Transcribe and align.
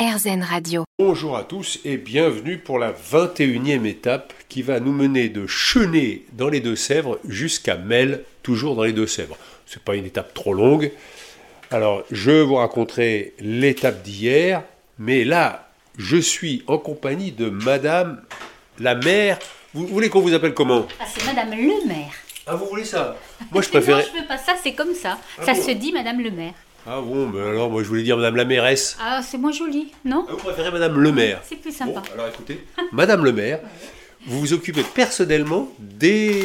RZN 0.00 0.42
Radio. 0.42 0.84
Bonjour 0.98 1.36
à 1.36 1.44
tous 1.44 1.78
et 1.84 1.98
bienvenue 1.98 2.56
pour 2.56 2.78
la 2.78 2.90
21e 2.92 3.84
étape 3.84 4.32
qui 4.48 4.62
va 4.62 4.80
nous 4.80 4.92
mener 4.92 5.28
de 5.28 5.46
Chenet 5.46 6.22
dans 6.32 6.48
les 6.48 6.60
Deux-Sèvres 6.60 7.18
jusqu'à 7.28 7.76
Mel, 7.76 8.24
toujours 8.42 8.76
dans 8.76 8.84
les 8.84 8.94
Deux-Sèvres. 8.94 9.36
C'est 9.66 9.82
pas 9.82 9.96
une 9.96 10.06
étape 10.06 10.32
trop 10.32 10.54
longue. 10.54 10.90
Alors, 11.70 12.02
je 12.10 12.30
vous 12.30 12.54
raconterai 12.54 13.34
l'étape 13.40 14.00
d'hier, 14.02 14.62
mais 14.98 15.24
là, 15.24 15.68
je 15.98 16.16
suis 16.16 16.62
en 16.66 16.78
compagnie 16.78 17.32
de 17.32 17.50
Madame 17.50 18.22
la 18.78 18.94
maire. 18.94 19.38
Vous 19.74 19.86
voulez 19.86 20.08
qu'on 20.08 20.20
vous 20.22 20.32
appelle 20.32 20.54
comment? 20.54 20.86
Ah, 20.98 21.04
c'est 21.14 21.26
Madame 21.26 21.50
le 21.50 21.86
maire. 21.86 22.14
Ah, 22.46 22.56
vous 22.56 22.64
voulez 22.66 22.86
ça? 22.86 23.18
Moi, 23.52 23.60
je 23.60 23.68
préférais. 23.70 24.00
Non, 24.02 24.08
je 24.14 24.20
veux 24.22 24.26
pas 24.26 24.38
ça, 24.38 24.54
c'est 24.62 24.72
comme 24.72 24.94
ça. 24.94 25.18
Ah 25.38 25.44
ça 25.44 25.52
bon? 25.52 25.62
se 25.62 25.70
dit 25.72 25.92
Madame 25.92 26.22
le 26.22 26.30
maire. 26.30 26.54
Ah 26.86 27.00
bon, 27.00 27.28
mais 27.28 27.40
alors, 27.40 27.70
moi, 27.70 27.82
je 27.82 27.88
voulais 27.88 28.02
dire 28.02 28.16
Madame 28.16 28.36
la 28.36 28.44
mairesse. 28.44 28.96
Ah, 29.00 29.20
c'est 29.22 29.38
moins 29.38 29.52
joli, 29.52 29.92
non 30.04 30.24
Ah, 30.28 30.32
vous 30.32 30.38
préférez 30.38 30.70
Madame 30.70 30.98
le 31.00 31.12
maire 31.12 31.40
C'est 31.44 31.56
plus 31.56 31.70
Bon, 31.78 31.94
sympa. 31.94 32.02
alors 32.14 32.28
écoutez, 32.28 32.64
Madame 32.92 33.24
le 33.24 33.32
maire, 33.32 33.60
vous 34.26 34.40
vous 34.40 34.52
occupez 34.52 34.82
personnellement 34.82 35.68
des 35.78 36.42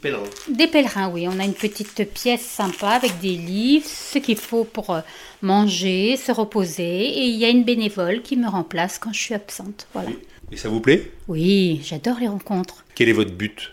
pèlerins. 0.00 0.22
Des 0.48 0.66
pèlerins, 0.68 1.10
oui. 1.10 1.26
On 1.28 1.38
a 1.40 1.44
une 1.44 1.54
petite 1.54 2.04
pièce 2.12 2.42
sympa 2.42 2.90
avec 2.90 3.18
des 3.20 3.36
livres, 3.36 3.86
ce 3.86 4.18
qu'il 4.18 4.36
faut 4.38 4.64
pour 4.64 4.90
euh, 4.90 5.00
manger, 5.42 6.16
se 6.16 6.32
reposer. 6.32 6.82
Et 7.06 7.24
il 7.26 7.36
y 7.36 7.44
a 7.44 7.48
une 7.48 7.64
bénévole 7.64 8.22
qui 8.22 8.36
me 8.36 8.48
remplace 8.48 8.98
quand 8.98 9.12
je 9.12 9.20
suis 9.20 9.34
absente. 9.34 9.86
Voilà. 9.92 10.10
Et 10.52 10.56
ça 10.56 10.68
vous 10.68 10.80
plaît? 10.80 11.10
Oui, 11.28 11.80
j'adore 11.84 12.18
les 12.20 12.28
rencontres. 12.28 12.84
Quel 12.94 13.08
est 13.08 13.12
votre 13.12 13.32
but? 13.32 13.72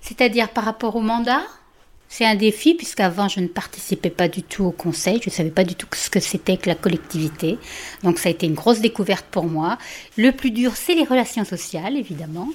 C'est-à-dire 0.00 0.48
par 0.48 0.64
rapport 0.64 0.94
au 0.96 1.00
mandat? 1.00 1.42
C'est 2.08 2.24
un 2.24 2.34
défi 2.34 2.74
puisqu'avant 2.74 3.28
je 3.28 3.40
ne 3.40 3.48
participais 3.48 4.10
pas 4.10 4.28
du 4.28 4.42
tout 4.42 4.64
au 4.64 4.70
conseil, 4.70 5.20
je 5.22 5.30
ne 5.30 5.34
savais 5.34 5.50
pas 5.50 5.64
du 5.64 5.74
tout 5.74 5.86
ce 5.94 6.10
que 6.10 6.20
c'était 6.20 6.56
que 6.56 6.68
la 6.68 6.74
collectivité. 6.74 7.58
Donc 8.02 8.18
ça 8.18 8.28
a 8.28 8.32
été 8.32 8.46
une 8.46 8.54
grosse 8.54 8.80
découverte 8.80 9.26
pour 9.30 9.44
moi. 9.44 9.78
Le 10.16 10.32
plus 10.32 10.50
dur 10.50 10.72
c'est 10.76 10.94
les 10.94 11.04
relations 11.04 11.44
sociales 11.44 11.96
évidemment. 11.96 12.48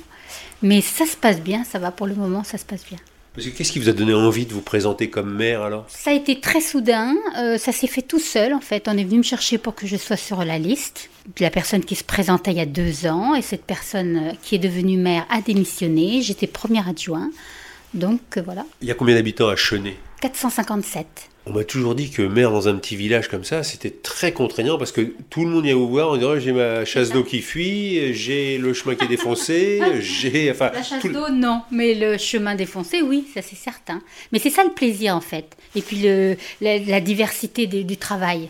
Mais 0.61 0.81
ça 0.81 1.05
se 1.05 1.17
passe 1.17 1.41
bien, 1.41 1.63
ça 1.63 1.79
va 1.79 1.91
pour 1.91 2.07
le 2.07 2.15
moment, 2.15 2.43
ça 2.43 2.57
se 2.57 2.65
passe 2.65 2.85
bien. 2.85 2.99
Qu'est-ce 3.35 3.71
qui 3.71 3.79
vous 3.79 3.87
a 3.87 3.93
donné 3.93 4.13
envie 4.13 4.45
de 4.45 4.53
vous 4.53 4.61
présenter 4.61 5.09
comme 5.09 5.33
maire 5.33 5.61
alors? 5.61 5.85
Ça 5.87 6.11
a 6.11 6.13
été 6.13 6.41
très 6.41 6.59
soudain, 6.59 7.15
euh, 7.39 7.57
ça 7.57 7.71
s'est 7.71 7.87
fait 7.87 8.01
tout 8.01 8.19
seul 8.19 8.53
en 8.53 8.59
fait. 8.59 8.89
On 8.89 8.97
est 8.97 9.05
venu 9.05 9.19
me 9.19 9.23
chercher 9.23 9.57
pour 9.57 9.73
que 9.73 9.87
je 9.87 9.95
sois 9.95 10.17
sur 10.17 10.43
la 10.43 10.59
liste. 10.59 11.09
La 11.39 11.49
personne 11.49 11.85
qui 11.85 11.95
se 11.95 12.03
présentait 12.03 12.51
il 12.51 12.57
y 12.57 12.61
a 12.61 12.65
deux 12.65 13.07
ans 13.07 13.33
et 13.33 13.41
cette 13.41 13.63
personne 13.63 14.17
euh, 14.17 14.31
qui 14.41 14.55
est 14.55 14.59
devenue 14.59 14.97
maire 14.97 15.25
a 15.29 15.41
démissionné. 15.41 16.21
J'étais 16.21 16.47
première 16.47 16.89
adjoint. 16.89 17.31
Donc 17.93 18.21
euh, 18.37 18.41
voilà, 18.43 18.65
Il 18.81 18.87
y 18.87 18.91
a 18.91 18.93
combien 18.93 19.15
d'habitants 19.15 19.49
à 19.49 19.55
Chenet 19.55 19.95
457. 20.21 21.05
On 21.47 21.53
m'a 21.53 21.63
toujours 21.63 21.95
dit 21.95 22.11
que 22.11 22.21
maire 22.21 22.51
dans 22.51 22.67
un 22.67 22.75
petit 22.75 22.95
village 22.95 23.27
comme 23.27 23.43
ça, 23.43 23.63
c'était 23.63 23.89
très 23.89 24.31
contraignant 24.31 24.77
parce 24.77 24.91
que 24.91 25.13
tout 25.31 25.43
le 25.43 25.49
monde 25.49 25.65
y 25.65 25.71
a 25.71 25.75
voir 25.75 26.11
en 26.11 26.15
disant 26.17 26.37
j'ai 26.39 26.51
ma 26.51 26.85
chasse 26.85 27.09
d'eau 27.09 27.23
qui 27.23 27.41
fuit, 27.41 28.13
j'ai 28.13 28.59
le 28.59 28.73
chemin 28.73 28.93
qui 28.95 29.05
est 29.05 29.07
défoncé, 29.07 29.81
j'ai 29.99 30.51
enfin 30.51 30.69
La 30.73 30.83
chasse 30.83 31.03
le- 31.03 31.11
d'eau, 31.13 31.29
non. 31.31 31.61
Mais 31.71 31.95
le 31.95 32.19
chemin 32.19 32.53
défoncé, 32.53 33.01
oui, 33.01 33.25
ça 33.33 33.41
c'est 33.41 33.55
certain. 33.55 34.01
Mais 34.31 34.37
c'est 34.37 34.51
ça 34.51 34.63
le 34.63 34.69
plaisir 34.69 35.15
en 35.15 35.21
fait. 35.21 35.57
Et 35.75 35.81
puis 35.81 35.97
le, 36.03 36.37
la, 36.61 36.77
la 36.77 37.01
diversité 37.01 37.65
de- 37.65 37.81
du 37.81 37.97
travail. 37.97 38.49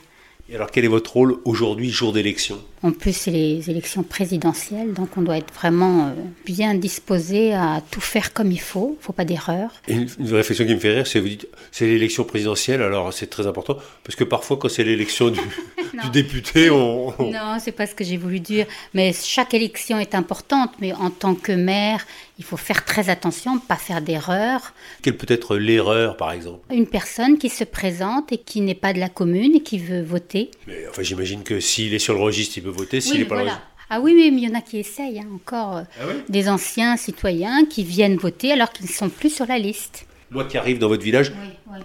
Et 0.49 0.55
alors 0.55 0.69
quel 0.69 0.83
est 0.83 0.89
votre 0.89 1.13
rôle 1.13 1.37
aujourd'hui, 1.45 1.89
jour 1.89 2.11
d'élection? 2.11 2.61
En 2.83 2.91
plus, 2.91 3.13
c'est 3.15 3.31
les 3.31 3.69
élections 3.69 4.01
présidentielles, 4.01 4.93
donc 4.93 5.09
on 5.17 5.21
doit 5.21 5.37
être 5.37 5.53
vraiment 5.53 6.07
euh, 6.07 6.11
bien 6.45 6.73
disposé 6.73 7.53
à 7.53 7.81
tout 7.91 8.01
faire 8.01 8.33
comme 8.33 8.51
il 8.51 8.59
faut. 8.59 8.97
faut 9.01 9.13
pas 9.13 9.23
d'erreur. 9.25 9.69
Une, 9.87 10.07
une 10.19 10.33
réflexion 10.33 10.65
qui 10.65 10.73
me 10.73 10.79
fait 10.79 10.93
rire, 10.95 11.05
c'est 11.07 11.19
vous 11.19 11.27
dites 11.29 11.47
c'est 11.71 11.85
l'élection 11.85 12.23
présidentielle, 12.23 12.81
alors 12.81 13.13
c'est 13.13 13.27
très 13.27 13.45
important 13.45 13.77
parce 14.03 14.15
que 14.15 14.23
parfois 14.23 14.57
quand 14.57 14.69
c'est 14.69 14.83
l'élection 14.83 15.29
du, 15.29 15.39
député, 16.11 16.69
on, 16.71 17.13
on- 17.19 17.31
Non, 17.31 17.57
c'est 17.59 17.71
pas 17.71 17.85
ce 17.85 17.93
que 17.93 18.03
j'ai 18.03 18.17
voulu 18.17 18.39
dire. 18.39 18.65
Mais 18.93 19.13
chaque 19.13 19.53
élection 19.53 19.99
est 19.99 20.15
importante. 20.15 20.71
Mais 20.79 20.93
en 20.93 21.09
tant 21.11 21.35
que 21.35 21.51
maire, 21.51 22.05
il 22.39 22.43
faut 22.43 22.57
faire 22.57 22.83
très 22.85 23.09
attention, 23.09 23.59
pas 23.59 23.75
faire 23.75 24.01
d'erreur. 24.01 24.73
quelle 25.03 25.17
peut 25.17 25.31
être 25.31 25.55
l'erreur 25.57 26.17
par 26.17 26.31
exemple? 26.31 26.59
Une 26.73 26.87
personne 26.87 27.37
qui 27.37 27.49
se 27.49 27.63
présente 27.63 28.31
et 28.31 28.37
qui 28.39 28.61
n'est 28.61 28.73
pas 28.75 28.93
de 28.93 28.99
la 28.99 29.09
commune 29.09 29.55
et 29.55 29.61
qui 29.61 29.77
veut 29.77 30.01
voter, 30.01 30.49
Mais 30.67 30.85
enfin 30.89 31.03
j'imagine 31.03 31.43
que 31.43 31.59
s'il 31.59 31.93
est 31.93 31.99
sur 31.99 32.15
le 32.15 32.19
registre, 32.21 32.57
il 32.57 32.63
peut 32.63 32.70
voter, 32.71 33.01
s'il 33.01 33.13
Oui, 33.13 33.19
n'est 33.19 33.25
pas 33.25 33.35
voilà. 33.35 33.61
Ah 33.89 33.99
oui, 33.99 34.13
oui, 34.15 34.31
mais 34.31 34.41
il 34.41 34.49
y 34.49 34.51
en 34.51 34.55
a 34.57 34.61
qui 34.61 34.77
essayent 34.77 35.19
hein, 35.19 35.27
encore. 35.35 35.77
euh, 35.77 35.83
Ah 35.99 36.03
des 36.29 36.47
anciens 36.49 36.95
citoyens 36.97 37.65
qui 37.65 37.83
viennent 37.83 38.15
voter 38.17 38.51
alors 38.53 38.71
qu'ils 38.71 38.85
ne 38.85 38.91
sont 38.91 39.09
plus 39.09 39.29
sur 39.33 39.45
la 39.45 39.57
liste. 39.57 40.05
Moi 40.29 40.45
qui 40.45 40.57
arrive 40.57 40.79
dans 40.79 40.87
votre 40.87 41.03
village, 41.03 41.33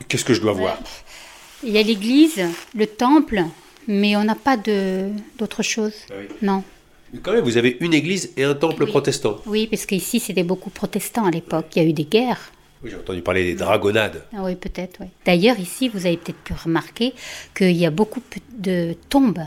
qu'est-ce 0.08 0.24
que 0.24 0.32
je 0.34 0.40
dois 0.40 0.52
voir? 0.52 0.78
Il 1.64 1.70
y 1.70 1.78
a 1.78 1.82
l'église, 1.82 2.40
le 2.76 2.86
temple, 2.86 3.42
mais 3.88 4.14
on 4.16 4.22
n'a 4.24 4.36
pas 4.36 4.56
d'autre 4.56 5.62
chose. 5.64 5.94
Ah 6.10 6.14
oui. 6.20 6.28
Non. 6.42 6.62
Quand 7.22 7.32
même, 7.32 7.42
vous 7.44 7.56
avez 7.56 7.76
une 7.80 7.94
église 7.94 8.32
et 8.36 8.44
un 8.44 8.54
temple 8.54 8.86
protestant. 8.86 9.38
Oui, 9.46 9.66
parce 9.66 9.86
qu'ici 9.86 10.20
c'était 10.20 10.42
beaucoup 10.44 10.70
protestants 10.70 11.24
à 11.24 11.30
l'époque. 11.30 11.66
Il 11.74 11.82
y 11.82 11.86
a 11.86 11.88
eu 11.88 11.92
des 11.92 12.04
guerres. 12.04 12.52
Oui, 12.84 12.90
j'ai 12.90 12.96
entendu 12.96 13.22
parler 13.22 13.42
des 13.44 13.54
dragonnades. 13.54 14.22
Ah 14.36 14.42
oui, 14.44 14.54
peut-être. 14.54 14.98
Oui. 15.00 15.06
D'ailleurs, 15.24 15.58
ici, 15.58 15.88
vous 15.88 16.04
avez 16.06 16.18
peut-être 16.18 16.38
pu 16.38 16.52
remarquer 16.52 17.14
qu'il 17.56 17.72
y 17.76 17.86
a 17.86 17.90
beaucoup 17.90 18.20
de 18.58 18.94
tombes 19.08 19.40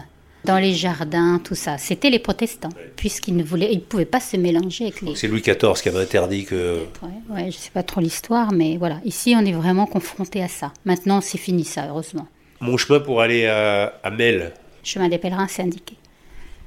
dans 0.46 0.58
les 0.58 0.74
jardins, 0.74 1.40
tout 1.44 1.56
ça. 1.56 1.78
C'était 1.78 2.10
les 2.10 2.20
protestants, 2.20 2.70
puisqu'ils 2.96 3.36
ne 3.36 3.44
voulaient, 3.44 3.72
ils 3.72 3.82
pouvaient 3.82 4.06
pas 4.06 4.20
se 4.20 4.38
mélanger 4.38 4.86
avec 4.86 5.02
les. 5.02 5.16
C'est 5.16 5.28
Louis 5.28 5.42
XIV 5.42 5.82
qui 5.82 5.90
avait 5.90 6.02
interdit 6.02 6.46
que. 6.46 6.86
Ouais, 7.02 7.36
ouais, 7.36 7.52
je 7.52 7.58
sais 7.58 7.72
pas 7.72 7.84
trop 7.84 8.02
l'histoire, 8.02 8.52
mais 8.52 8.78
voilà. 8.78 9.00
Ici, 9.06 9.36
on 9.38 9.46
est 9.46 9.52
vraiment 9.52 9.86
confronté 9.86 10.42
à 10.42 10.48
ça. 10.48 10.72
Maintenant, 10.86 11.22
c'est 11.22 11.38
fini 11.38 11.64
ça, 11.64 11.88
heureusement. 11.90 12.28
Mon 12.62 12.78
chemin 12.78 13.00
pour 13.00 13.22
aller 13.22 13.46
à, 13.48 13.94
à 14.04 14.10
Mel, 14.12 14.54
Chemin 14.84 15.10
des 15.10 15.18
pèlerins, 15.18 15.48
c'est 15.48 15.62
indiqué. 15.62 15.96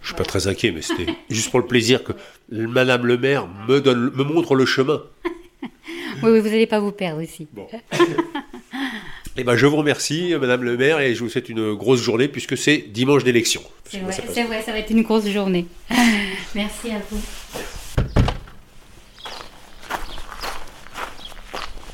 je 0.03 0.09
suis 0.09 0.17
pas 0.17 0.25
très 0.25 0.47
inquiet, 0.47 0.71
mais 0.71 0.83
c'était 0.83 1.13
juste 1.31 1.51
pour 1.51 1.61
le 1.61 1.67
plaisir 1.67 2.05
que 2.05 2.13
Madame 2.51 3.07
le 3.07 3.17
maire 3.17 3.49
me, 3.69 3.81
donne, 3.81 4.11
me 4.15 4.25
montre 4.25 4.55
le 4.55 4.67
chemin. 4.67 5.03
Oui, 6.23 6.31
oui, 6.31 6.41
vous 6.41 6.49
n'allez 6.49 6.67
pas 6.69 6.79
vous 6.79 6.93
perdre 6.93 7.21
ici. 7.23 7.49
Bon. 7.53 7.67
Eh 9.35 9.45
ben, 9.45 9.57
je 9.57 9.65
vous 9.65 9.77
remercie, 9.77 10.35
Madame 10.39 10.63
le 10.63 10.77
maire, 10.77 11.01
et 11.01 11.15
je 11.15 11.21
vous 11.21 11.31
souhaite 11.31 11.49
une 11.49 11.73
grosse 11.73 12.03
journée 12.03 12.29
puisque 12.29 12.59
c'est 12.59 12.77
dimanche 12.77 13.25
d'élection. 13.25 13.63
C'est 13.89 14.01
vrai, 14.01 14.13
c'est 14.13 14.45
vrai, 14.45 14.61
ça 14.61 14.73
va 14.73 14.79
être 14.79 14.91
une 14.91 15.01
grosse 15.01 15.27
journée. 15.27 15.67
Merci 16.55 16.91
à 16.91 17.01
vous. 17.11 17.19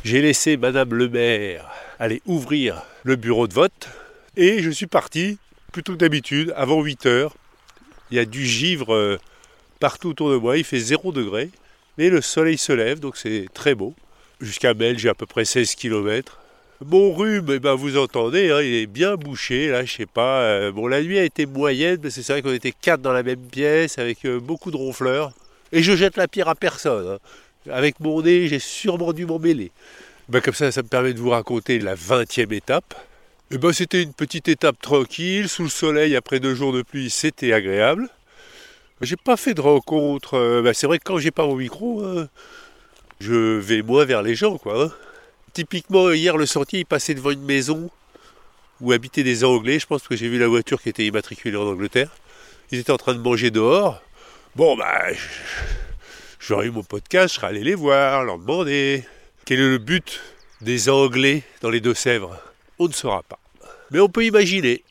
J'ai 0.03 0.21
laissé 0.21 0.57
Madame 0.57 0.93
le 0.95 1.09
maire 1.09 1.71
aller 2.01 2.23
ouvrir 2.27 2.83
le 3.05 3.15
bureau 3.15 3.47
de 3.47 3.55
vote 3.55 3.89
et 4.37 4.61
je 4.61 4.71
suis 4.71 4.89
parti, 4.89 5.39
plutôt 5.71 5.93
que 5.93 5.99
d'habitude, 5.99 6.53
avant 6.57 6.83
8 6.83 7.07
heures. 7.07 7.37
Il 8.11 8.17
y 8.17 8.21
a 8.21 8.25
du 8.25 8.45
givre 8.45 8.93
euh, 8.93 9.17
partout 9.79 10.09
autour 10.09 10.33
de 10.33 10.37
moi, 10.37 10.59
il 10.59 10.65
fait 10.65 10.81
0 10.81 11.13
degré, 11.13 11.51
mais 11.99 12.11
le 12.11 12.21
soleil 12.21 12.59
se 12.59 12.73
lève, 12.73 12.99
donc 12.99 13.17
c'est 13.17 13.47
très 13.55 13.77
beau. 13.77 13.95
Jusqu'à 14.41 14.75
Mel, 14.75 14.99
j'ai 14.99 15.09
à 15.09 15.15
peu 15.15 15.27
près 15.27 15.45
16 15.45 15.77
km. 15.77 16.41
Mon 16.85 17.13
rhume, 17.13 17.47
eh 17.51 17.59
ben, 17.59 17.75
vous 17.75 17.97
entendez, 17.97 18.51
hein, 18.53 18.61
il 18.63 18.73
est 18.75 18.87
bien 18.87 19.17
bouché, 19.17 19.69
là, 19.69 19.85
je 19.85 19.93
sais 19.97 20.07
pas. 20.07 20.43
euh, 20.43 20.71
bon, 20.71 20.87
la 20.87 21.03
nuit 21.03 21.19
a 21.19 21.25
été 21.25 21.45
moyenne, 21.45 21.99
mais 22.03 22.11
c'est 22.11 22.27
vrai 22.29 22.41
qu'on 22.41 22.53
était 22.53 22.73
quatre 22.73 23.01
dans 23.03 23.13
la 23.13 23.25
même 23.25 23.41
pièce, 23.41 23.99
avec 23.99 24.25
euh, 24.25 24.39
beaucoup 24.39 24.71
de 24.71 24.77
ronfleurs. 24.77 25.33
Et 25.73 25.83
je 25.83 25.97
jette 25.97 26.17
la 26.17 26.29
pierre 26.29 26.49
à 26.49 26.55
personne. 26.55 27.19
hein. 27.67 27.73
Avec 27.73 27.99
mon 27.99 28.23
nez, 28.23 28.47
j'ai 28.47 28.61
sûrement 28.61 29.13
dû 29.13 29.27
m'en 29.27 29.41
mêler. 29.41 29.73
Ben, 30.29 30.41
comme 30.41 30.55
ça, 30.55 30.71
ça 30.71 30.83
me 30.83 30.89
permet 30.89 31.15
de 31.15 31.19
vous 31.19 31.31
raconter 31.31 31.81
la 31.81 31.97
20e 31.97 32.53
étape. 32.53 32.95
Et 33.51 33.59
ben, 33.59 33.73
c'était 33.73 34.03
une 34.03 34.13
petite 34.13 34.47
étape 34.47 34.77
tranquille, 34.81 35.49
sous 35.49 35.65
le 35.65 35.69
soleil, 35.71 36.15
après 36.15 36.39
deux 36.39 36.55
jours 36.55 36.73
de 36.73 36.83
pluie, 36.83 37.11
c'était 37.11 37.53
agréable. 37.53 38.09
J'ai 39.01 39.17
pas 39.17 39.37
fait 39.37 39.55
de 39.55 39.61
rencontre. 39.61 40.35
euh, 40.35 40.63
ben, 40.63 40.73
c'est 40.73 40.87
vrai 40.87 40.99
que 40.99 41.05
quand 41.05 41.19
j'ai 41.19 41.33
pas 41.33 41.45
mon 41.45 41.57
micro, 41.57 42.05
hein, 42.05 42.29
je 43.21 43.59
vais 43.59 43.83
moins 43.83 44.05
vers 44.05 44.23
les 44.23 44.37
gens, 44.37 44.59
quoi. 44.59 44.93
Typiquement, 45.59 46.13
hier, 46.13 46.37
le 46.37 46.47
sentier, 46.47 46.79
il 46.79 46.87
passait 46.87 47.15
devant 47.15 47.33
une 47.33 47.43
maison 47.43 47.91
où 48.81 48.93
habitaient 48.93 49.25
des 49.25 49.43
Anglais. 49.43 49.81
Je 49.81 49.89
pense 49.89 50.07
que 50.07 50.15
j'ai 50.15 50.29
vu 50.29 50.39
la 50.39 50.47
voiture 50.47 50.81
qui 50.81 50.89
était 50.89 51.05
immatriculée 51.05 51.57
en 51.57 51.67
Angleterre. 51.67 52.13
Ils 52.71 52.79
étaient 52.79 52.93
en 52.93 52.97
train 52.97 53.13
de 53.13 53.19
manger 53.19 53.51
dehors. 53.51 54.01
Bon, 54.55 54.77
bah, 54.77 55.07
j'aurais 56.39 56.67
eu 56.67 56.71
mon 56.71 56.85
podcast, 56.85 57.35
je 57.35 57.41
serais 57.41 57.49
allé 57.49 57.65
les 57.65 57.75
voir, 57.75 58.23
leur 58.23 58.39
demander 58.39 59.03
quel 59.47 59.59
est 59.59 59.69
le 59.69 59.79
but 59.79 60.21
des 60.61 60.89
Anglais 60.89 61.43
dans 61.61 61.71
les 61.71 61.81
Deux-Sèvres? 61.81 62.41
On 62.79 62.87
ne 62.87 62.93
saura 62.93 63.25
pas. 63.25 63.41
Mais 63.91 63.99
on 63.99 64.09
peut 64.09 64.25
imaginer 64.25 64.85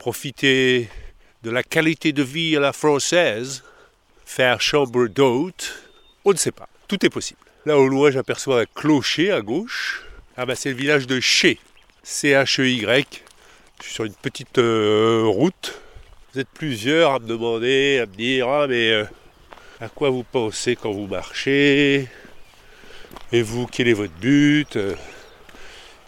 profiter 0.00 0.90
de 1.44 1.50
la 1.50 1.62
qualité 1.62 2.12
de 2.12 2.22
vie 2.22 2.58
à 2.58 2.60
la 2.60 2.74
française, 2.74 3.64
faire 4.26 4.60
chambre 4.60 5.06
d'hôte, 5.06 5.82
on 6.26 6.32
ne 6.32 6.36
sait 6.36 6.52
pas. 6.52 6.68
Tout 6.88 7.06
est 7.06 7.10
possible. 7.10 7.40
Là 7.64 7.78
au 7.78 7.88
loin, 7.88 8.10
j'aperçois 8.10 8.60
un 8.60 8.66
clocher 8.66 9.32
à 9.32 9.40
gauche. 9.40 10.04
Ah 10.42 10.46
bah 10.46 10.54
c'est 10.54 10.70
le 10.70 10.74
village 10.74 11.06
de 11.06 11.20
Ché, 11.20 11.58
C-H-E-Y. 12.02 13.04
Je 13.78 13.84
suis 13.84 13.92
sur 13.92 14.06
une 14.06 14.14
petite 14.14 14.56
euh, 14.56 15.24
route. 15.26 15.78
Vous 16.32 16.40
êtes 16.40 16.48
plusieurs 16.48 17.12
à 17.12 17.18
me 17.18 17.26
demander, 17.26 17.98
à 18.02 18.06
me 18.06 18.14
dire 18.14 18.48
ah 18.48 18.66
mais 18.66 18.90
euh, 18.90 19.04
à 19.82 19.90
quoi 19.90 20.08
vous 20.08 20.22
pensez 20.22 20.76
quand 20.76 20.92
vous 20.92 21.06
marchez? 21.06 22.08
Et 23.32 23.42
vous, 23.42 23.66
quel 23.66 23.88
est 23.88 23.92
votre 23.92 24.14
but? 24.14 24.78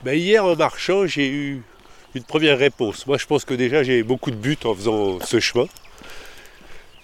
Ben, 0.02 0.14
Hier 0.14 0.42
en 0.42 0.56
marchant, 0.56 1.06
j'ai 1.06 1.28
eu 1.28 1.62
une 2.14 2.24
première 2.24 2.56
réponse. 2.56 3.06
Moi 3.06 3.18
je 3.18 3.26
pense 3.26 3.44
que 3.44 3.52
déjà 3.52 3.82
j'ai 3.82 4.02
beaucoup 4.02 4.30
de 4.30 4.36
buts 4.36 4.56
en 4.64 4.74
faisant 4.74 5.20
ce 5.20 5.40
chemin. 5.40 5.66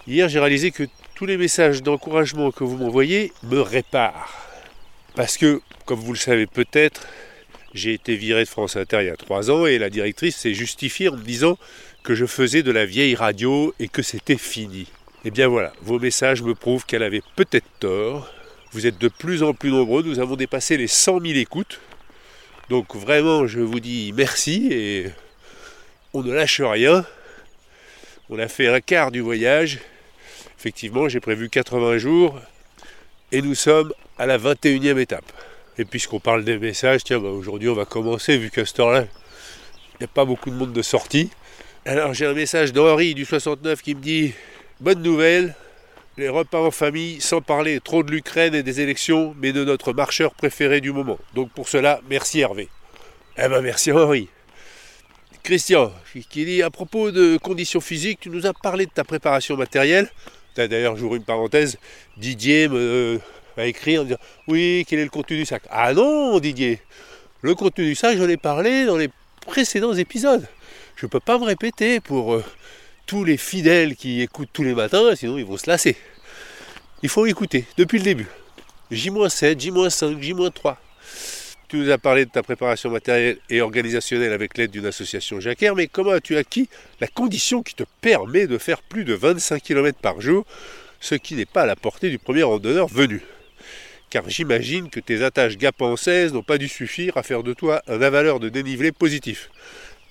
Hier, 0.07 0.29
j'ai 0.29 0.39
réalisé 0.39 0.71
que 0.71 0.85
tous 1.13 1.27
les 1.27 1.37
messages 1.37 1.83
d'encouragement 1.83 2.49
que 2.49 2.63
vous 2.63 2.77
m'envoyez 2.77 3.31
me 3.43 3.61
réparent. 3.61 4.48
Parce 5.15 5.37
que, 5.37 5.61
comme 5.85 5.99
vous 5.99 6.13
le 6.13 6.19
savez 6.19 6.45
peut-être, 6.45 7.07
j'ai 7.73 7.93
été 7.93 8.15
viré 8.15 8.43
de 8.43 8.49
France 8.49 8.75
Inter 8.75 8.99
il 9.01 9.07
y 9.07 9.09
a 9.09 9.17
trois 9.17 9.51
ans 9.51 9.65
et 9.65 9.77
la 9.77 9.89
directrice 9.89 10.37
s'est 10.37 10.53
justifiée 10.53 11.09
en 11.09 11.15
me 11.15 11.23
disant 11.23 11.57
que 12.03 12.15
je 12.15 12.25
faisais 12.25 12.63
de 12.63 12.71
la 12.71 12.85
vieille 12.85 13.15
radio 13.15 13.73
et 13.79 13.87
que 13.87 14.01
c'était 14.01 14.37
fini. 14.37 14.87
Eh 15.25 15.31
bien 15.31 15.47
voilà, 15.47 15.73
vos 15.81 15.99
messages 15.99 16.41
me 16.41 16.55
prouvent 16.55 16.85
qu'elle 16.85 17.03
avait 17.03 17.21
peut-être 17.35 17.67
tort. 17.79 18.31
Vous 18.71 18.87
êtes 18.87 18.97
de 18.97 19.07
plus 19.07 19.43
en 19.43 19.53
plus 19.53 19.71
nombreux, 19.71 20.03
nous 20.03 20.19
avons 20.19 20.35
dépassé 20.35 20.77
les 20.77 20.87
100 20.87 21.19
000 21.21 21.33
écoutes. 21.39 21.79
Donc 22.69 22.95
vraiment, 22.95 23.47
je 23.47 23.59
vous 23.59 23.79
dis 23.79 24.13
merci 24.15 24.69
et 24.71 25.07
on 26.13 26.21
ne 26.21 26.31
lâche 26.31 26.61
rien. 26.61 27.05
On 28.29 28.39
a 28.39 28.47
fait 28.47 28.67
un 28.67 28.79
quart 28.79 29.11
du 29.11 29.21
voyage. 29.21 29.79
Effectivement, 30.57 31.09
j'ai 31.09 31.19
prévu 31.19 31.49
80 31.49 31.97
jours 31.97 32.39
et 33.31 33.41
nous 33.41 33.55
sommes 33.55 33.93
à 34.17 34.25
la 34.25 34.37
21e 34.37 34.97
étape. 34.99 35.31
Et 35.77 35.85
puisqu'on 35.85 36.19
parle 36.19 36.43
des 36.43 36.57
messages, 36.57 37.03
tiens, 37.03 37.19
bah, 37.19 37.29
aujourd'hui 37.29 37.69
on 37.69 37.73
va 37.73 37.85
commencer, 37.85 38.37
vu 38.37 38.49
qu'à 38.49 38.65
cette 38.65 38.79
heure-là, 38.79 39.05
il 39.93 39.97
n'y 40.01 40.05
a 40.05 40.07
pas 40.07 40.25
beaucoup 40.25 40.49
de 40.49 40.55
monde 40.55 40.73
de 40.73 40.81
sortie. 40.81 41.29
Alors 41.85 42.13
j'ai 42.13 42.25
un 42.25 42.33
message 42.33 42.73
d'Henri 42.73 43.13
du 43.13 43.25
69 43.25 43.81
qui 43.81 43.95
me 43.95 44.01
dit 44.01 44.33
Bonne 44.81 45.01
nouvelle, 45.01 45.55
les 46.17 46.29
repas 46.29 46.59
en 46.59 46.71
famille, 46.71 47.21
sans 47.21 47.41
parler 47.41 47.79
trop 47.79 48.03
de 48.03 48.11
l'Ukraine 48.11 48.53
et 48.55 48.63
des 48.63 48.81
élections, 48.81 49.33
mais 49.39 49.53
de 49.53 49.63
notre 49.63 49.93
marcheur 49.93 50.33
préféré 50.33 50.81
du 50.81 50.91
moment. 50.91 51.17
Donc 51.33 51.51
pour 51.51 51.69
cela, 51.69 52.01
merci 52.09 52.41
Hervé. 52.41 52.67
Eh 53.37 53.47
ben 53.47 53.61
merci 53.61 53.91
Henri. 53.91 54.27
Christian, 55.43 55.91
qui 56.29 56.45
dit 56.45 56.61
à 56.61 56.69
propos 56.69 57.11
de 57.11 57.37
conditions 57.37 57.79
physiques, 57.79 58.19
tu 58.21 58.29
nous 58.29 58.45
as 58.45 58.53
parlé 58.53 58.85
de 58.85 58.91
ta 58.91 59.03
préparation 59.03 59.55
matérielle. 59.55 60.09
D'ailleurs, 60.67 60.97
j'ouvre 60.97 61.15
une 61.15 61.23
parenthèse, 61.23 61.77
Didier 62.17 62.67
me, 62.67 63.19
va 63.55 63.65
écrire 63.65 64.01
en 64.01 64.03
disant 64.03 64.17
Oui, 64.47 64.85
quel 64.87 64.99
est 64.99 65.03
le 65.03 65.09
contenu 65.09 65.37
du 65.37 65.45
sac? 65.45 65.63
Ah 65.69 65.93
non, 65.93 66.39
Didier 66.39 66.81
Le 67.41 67.55
contenu 67.55 67.85
du 67.85 67.95
sac, 67.95 68.17
j'en 68.17 68.27
ai 68.27 68.37
parlé 68.37 68.85
dans 68.85 68.97
les 68.97 69.09
précédents 69.45 69.93
épisodes. 69.93 70.47
Je 70.95 71.05
ne 71.05 71.09
peux 71.09 71.19
pas 71.19 71.37
me 71.37 71.45
répéter 71.45 71.99
pour 71.99 72.33
euh, 72.33 72.43
tous 73.05 73.23
les 73.23 73.37
fidèles 73.37 73.95
qui 73.95 74.21
écoutent 74.21 74.49
tous 74.51 74.63
les 74.63 74.73
matins, 74.73 75.15
sinon 75.15 75.37
ils 75.37 75.45
vont 75.45 75.57
se 75.57 75.69
lasser. 75.69 75.95
Il 77.01 77.09
faut 77.09 77.25
écouter 77.25 77.65
depuis 77.77 77.97
le 77.97 78.03
début. 78.03 78.27
J-7, 78.91 79.59
J-5, 79.59 80.19
J-3. 80.19 80.75
Tu 81.69 81.77
nous 81.77 81.91
as 81.91 81.99
parlé 81.99 82.25
de 82.25 82.31
ta 82.31 82.41
préparation 82.41 82.89
matérielle 82.89 83.37
et 83.47 83.61
organisationnelle 83.61 84.33
avec 84.33 84.57
l'aide 84.57 84.71
d'une 84.71 84.87
association 84.87 85.39
Jacquer, 85.39 85.71
mais 85.75 85.85
comment 85.85 86.09
as-tu 86.09 86.35
acquis 86.35 86.67
la 86.99 87.05
condition 87.05 87.61
qui 87.61 87.75
te 87.75 87.83
permet 88.01 88.47
de 88.47 88.57
faire 88.57 88.81
plus 88.81 89.05
de 89.05 89.13
25 89.13 89.61
km 89.61 89.99
par 89.99 90.19
jour, 90.19 90.47
ce 90.99 91.13
qui 91.13 91.35
n'est 91.35 91.45
pas 91.45 91.61
à 91.61 91.65
la 91.67 91.75
portée 91.75 92.09
du 92.09 92.17
premier 92.17 92.41
randonneur 92.41 92.87
venu? 92.87 93.21
Car 94.09 94.27
j'imagine 94.27 94.89
que 94.89 94.99
tes 94.99 95.21
attaches 95.21 95.57
gap-16 95.57 96.31
n'ont 96.31 96.41
pas 96.41 96.57
dû 96.57 96.67
suffire 96.67 97.15
à 97.17 97.21
faire 97.21 97.43
de 97.43 97.53
toi 97.53 97.83
un 97.87 98.01
avaleur 98.01 98.39
de 98.39 98.49
dénivelé 98.49 98.91
positif. 98.91 99.51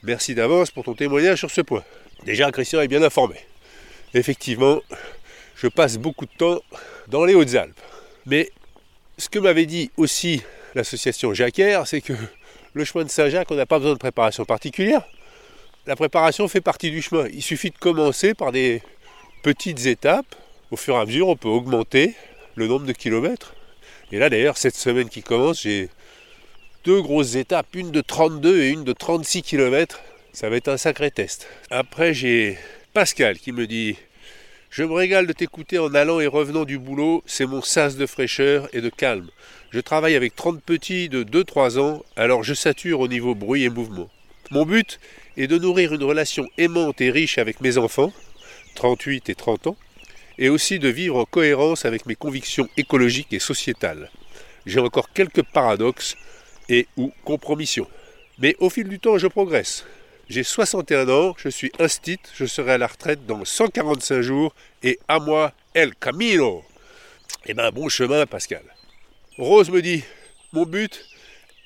Merci 0.05 0.37
d'avance 0.37 0.71
pour 0.71 0.85
ton 0.85 0.95
témoignage 0.95 1.39
sur 1.39 1.51
ce 1.51 1.63
point. 1.63 1.83
Déjà, 2.25 2.53
Christian 2.53 2.83
est 2.83 2.89
bien 2.89 3.03
informé. 3.03 3.35
Effectivement, 4.15 4.81
je 5.57 5.67
passe 5.67 5.99
beaucoup 5.99 6.27
de 6.27 6.37
temps 6.39 6.63
dans 7.09 7.25
les 7.25 7.35
Hautes-Alpes. 7.35 7.81
Mais 8.27 8.53
ce 9.17 9.29
que 9.29 9.41
m'avait 9.41 9.67
dit 9.67 9.91
aussi 9.97 10.41
l'association 10.75 11.35
Jacquer, 11.35 11.83
c'est 11.87 12.01
que 12.01 12.13
le 12.75 12.85
chemin 12.85 13.05
de 13.05 13.11
Saint-Jacques, 13.11 13.51
on 13.51 13.55
n'a 13.55 13.67
pas 13.67 13.79
besoin 13.79 13.95
de 13.95 13.99
préparation 13.99 14.45
particulière. 14.45 15.03
La 15.87 15.97
préparation 15.97 16.49
fait 16.49 16.61
partie 16.61 16.91
du 16.91 17.03
chemin. 17.03 17.27
Il 17.33 17.43
suffit 17.43 17.71
de 17.71 17.79
commencer 17.79 18.35
par 18.35 18.53
des 18.53 18.83
petites 19.43 19.87
étapes. 19.87 20.35
Au 20.71 20.77
fur 20.77 20.95
et 20.95 20.99
à 20.99 21.07
mesure, 21.07 21.29
on 21.29 21.37
peut 21.37 21.49
augmenter 21.49 22.15
le 22.55 22.67
nombre 22.67 22.87
de 22.87 22.93
kilomètres. 22.93 23.55
Et 24.13 24.19
là 24.19 24.29
d'ailleurs, 24.29 24.59
cette 24.59 24.77
semaine 24.77 25.09
qui 25.09 25.23
commence, 25.23 25.63
j'ai 25.63 25.89
deux 26.85 27.01
grosses 27.01 27.35
étapes, 27.35 27.75
une 27.75 27.91
de 27.91 28.01
32 28.01 28.63
et 28.63 28.69
une 28.69 28.85
de 28.85 28.93
36 28.93 29.43
km. 29.43 30.01
Ça 30.33 30.49
va 30.49 30.57
être 30.57 30.69
un 30.69 30.77
sacré 30.77 31.11
test. 31.11 31.49
Après, 31.71 32.15
j'ai 32.15 32.59
Pascal 32.93 33.39
qui 33.39 33.53
me 33.53 33.67
dit 33.67 33.97
Je 34.71 34.85
me 34.85 34.93
régale 34.93 35.27
de 35.27 35.33
t'écouter 35.33 35.79
en 35.79 35.95
allant 35.95 36.21
et 36.21 36.27
revenant 36.27 36.65
du 36.65 36.79
boulot, 36.79 37.23
c'est 37.25 37.47
mon 37.47 37.63
sas 37.63 37.97
de 37.97 38.05
fraîcheur 38.05 38.69
et 38.75 38.83
de 38.83 38.91
calme. 38.91 39.31
Je 39.71 39.81
travaille 39.81 40.15
avec 40.15 40.37
30 40.37 40.63
petits 40.63 41.09
de 41.09 41.25
2-3 41.25 41.79
ans, 41.79 42.03
alors 42.17 42.45
je 42.45 42.53
sature 42.53 43.01
au 43.01 43.09
niveau 43.09 43.35
bruit 43.35 43.65
et 43.65 43.71
mouvement. 43.71 44.11
Mon 44.51 44.67
but 44.67 45.01
est 45.39 45.47
de 45.47 45.59
nourrir 45.59 45.95
une 45.95 46.05
relation 46.05 46.47
aimante 46.59 47.01
et 47.01 47.11
riche 47.11 47.39
avec 47.39 47.63
mes 47.63 47.79
enfants, 47.79 48.13
38 48.75 49.31
et 49.31 49.35
30 49.35 49.69
ans, 49.69 49.77
et 50.37 50.51
aussi 50.51 50.79
de 50.79 50.89
vivre 50.89 51.17
en 51.17 51.25
cohérence 51.25 51.87
avec 51.87 52.05
mes 52.05 52.15
convictions 52.15 52.69
écologiques 52.77 53.33
et 53.33 53.39
sociétales. 53.39 54.11
J'ai 54.67 54.81
encore 54.81 55.13
quelques 55.15 55.43
paradoxes 55.43 56.15
et 56.69 56.87
ou 56.99 57.11
compromissions. 57.25 57.89
Mais 58.39 58.55
au 58.61 58.69
fil 58.69 58.87
du 58.87 59.01
temps, 59.01 59.17
je 59.17 59.29
progresse. 59.29 59.87
J'ai 60.29 60.43
61 60.43 61.09
ans, 61.09 61.35
je 61.39 61.49
suis 61.49 61.73
instit, 61.79 62.19
je 62.35 62.45
serai 62.45 62.73
à 62.73 62.79
la 62.79 62.87
retraite 62.87 63.25
dans 63.25 63.47
145 63.47 64.21
jours 64.21 64.55
et 64.83 64.99
à 65.09 65.21
moi, 65.21 65.55
El 65.73 65.95
Camino. 65.95 66.63
Eh 67.47 67.55
ben, 67.55 67.71
bon 67.71 67.89
chemin, 67.89 68.27
Pascal. 68.27 68.63
Rose 69.39 69.71
me 69.71 69.81
dit 69.81 70.05
Mon 70.53 70.67
but, 70.67 71.03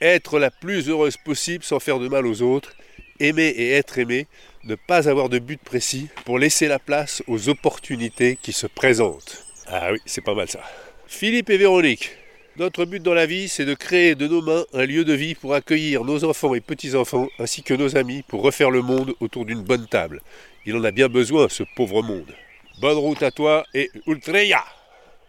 être 0.01 0.39
la 0.39 0.53
plus 0.53 0.89
heureuse 0.89 1.17
possible 1.17 1.65
sans 1.65 1.81
faire 1.81 1.99
de 1.99 2.07
mal 2.07 2.25
aux 2.25 2.41
autres, 2.41 2.73
aimer 3.19 3.49
et 3.49 3.73
être 3.73 3.99
aimé, 3.99 4.29
ne 4.63 4.77
pas 4.77 5.09
avoir 5.09 5.29
de 5.29 5.41
but 5.41 5.61
précis 5.61 6.07
pour 6.25 6.39
laisser 6.39 6.69
la 6.69 6.79
place 6.79 7.21
aux 7.27 7.49
opportunités 7.49 8.39
qui 8.41 8.53
se 8.53 8.69
présentent. 8.69 9.45
Ah 9.67 9.91
oui, 9.91 9.99
c'est 10.07 10.21
pas 10.21 10.35
mal 10.35 10.49
ça. 10.49 10.61
Philippe 11.09 11.51
et 11.51 11.59
Véronique, 11.59 12.13
notre 12.57 12.85
but 12.85 13.03
dans 13.03 13.15
la 13.15 13.27
vie, 13.27 13.49
c'est 13.49 13.65
de 13.65 13.75
créer 13.75 14.15
de 14.15 14.27
nos 14.27 14.43
mains 14.43 14.65
un 14.73 14.85
lieu 14.85 15.05
de 15.05 15.13
vie 15.13 15.35
pour 15.35 15.55
accueillir 15.55 16.05
nos 16.05 16.25
enfants 16.25 16.55
et 16.55 16.61
petits-enfants, 16.61 17.29
ainsi 17.39 17.63
que 17.63 17.75
nos 17.75 17.97
amis, 17.97 18.23
pour 18.29 18.43
refaire 18.43 18.71
le 18.71 18.83
monde 18.83 19.15
autour 19.21 19.45
d'une 19.45 19.63
bonne 19.63 19.87
table. 19.87 20.21
Il 20.67 20.77
en 20.77 20.85
a 20.85 20.91
bien 20.91 21.09
besoin, 21.09 21.49
ce 21.49 21.63
pauvre 21.77 22.03
monde. 22.03 22.35
Bonne 22.81 22.99
route 22.99 23.23
à 23.23 23.31
toi 23.31 23.65
et 23.75 23.91
Ultreya 24.07 24.65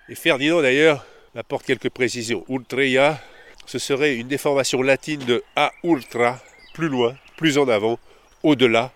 Et 0.09 0.15
Ferdinand 0.15 0.61
d'ailleurs 0.61 1.05
apporte 1.35 1.65
quelques 1.65 1.89
précisions. 1.89 2.45
Ultreya, 2.49 3.21
ce 3.65 3.79
serait 3.79 4.15
une 4.15 4.27
déformation 4.27 4.81
latine 4.81 5.23
de 5.25 5.43
A 5.55 5.71
ultra, 5.83 6.39
plus 6.73 6.89
loin, 6.89 7.15
plus 7.37 7.57
en 7.57 7.67
avant, 7.67 7.99
au-delà, 8.43 8.91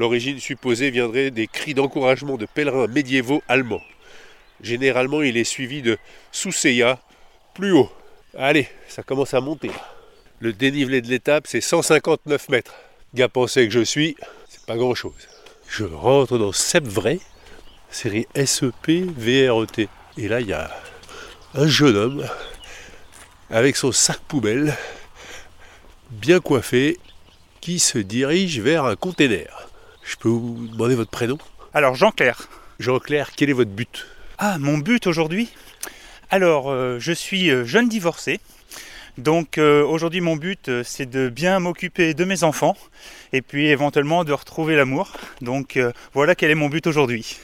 L'origine 0.00 0.38
supposée 0.38 0.90
viendrait 0.90 1.30
des 1.30 1.46
cris 1.46 1.74
d'encouragement 1.74 2.36
de 2.36 2.46
pèlerins 2.46 2.86
médiévaux 2.86 3.42
allemands. 3.48 3.82
Généralement, 4.62 5.20
il 5.20 5.36
est 5.36 5.44
suivi 5.44 5.82
de 5.82 5.98
Sousseya, 6.32 6.98
plus 7.60 7.72
haut. 7.72 7.90
Allez, 8.38 8.68
ça 8.88 9.02
commence 9.02 9.34
à 9.34 9.40
monter. 9.40 9.70
Le 10.40 10.54
dénivelé 10.54 11.02
de 11.02 11.08
l'étape, 11.08 11.46
c'est 11.46 11.60
159 11.60 12.48
mètres. 12.48 12.74
Gars 13.14 13.28
pensé 13.28 13.68
que 13.68 13.74
je 13.74 13.80
suis, 13.80 14.16
c'est 14.48 14.64
pas 14.64 14.76
grand 14.76 14.94
chose. 14.94 15.28
Je 15.68 15.84
rentre 15.84 16.38
dans 16.38 16.52
Sepvray, 16.52 17.20
série 17.90 18.26
SEP 18.34 19.04
VRET. 19.14 19.88
Et 20.16 20.28
là, 20.28 20.40
il 20.40 20.46
y 20.46 20.54
a 20.54 20.70
un 21.54 21.66
jeune 21.66 21.96
homme 21.96 22.26
avec 23.50 23.76
son 23.76 23.92
sac 23.92 24.20
poubelle, 24.20 24.74
bien 26.10 26.40
coiffé, 26.40 26.98
qui 27.60 27.78
se 27.78 27.98
dirige 27.98 28.58
vers 28.60 28.86
un 28.86 28.96
container. 28.96 29.68
Je 30.02 30.16
peux 30.16 30.30
vous 30.30 30.66
demander 30.66 30.94
votre 30.94 31.10
prénom? 31.10 31.36
Alors 31.74 31.94
Jean-Claire. 31.94 32.48
Jean-Claire, 32.78 33.32
quel 33.36 33.50
est 33.50 33.54
votre 33.54 33.70
but? 33.70 34.06
Ah, 34.38 34.56
mon 34.58 34.78
but 34.78 35.06
aujourd'hui? 35.06 35.50
Alors, 36.32 36.70
euh, 36.70 36.98
je 37.00 37.10
suis 37.10 37.50
euh, 37.50 37.64
jeune 37.64 37.88
divorcé. 37.88 38.38
Donc 39.18 39.58
euh, 39.58 39.84
aujourd'hui 39.84 40.20
mon 40.20 40.36
but 40.36 40.70
c'est 40.84 41.10
de 41.10 41.28
bien 41.28 41.58
m'occuper 41.58 42.14
de 42.14 42.24
mes 42.24 42.44
enfants 42.44 42.76
et 43.32 43.42
puis 43.42 43.66
éventuellement 43.66 44.22
de 44.22 44.32
retrouver 44.32 44.76
l'amour. 44.76 45.12
Donc 45.42 45.78
voilà 46.14 46.36
quel 46.36 46.52
est 46.52 46.54
mon 46.54 46.68
but 46.68 46.86
aujourd'hui. 46.86 47.36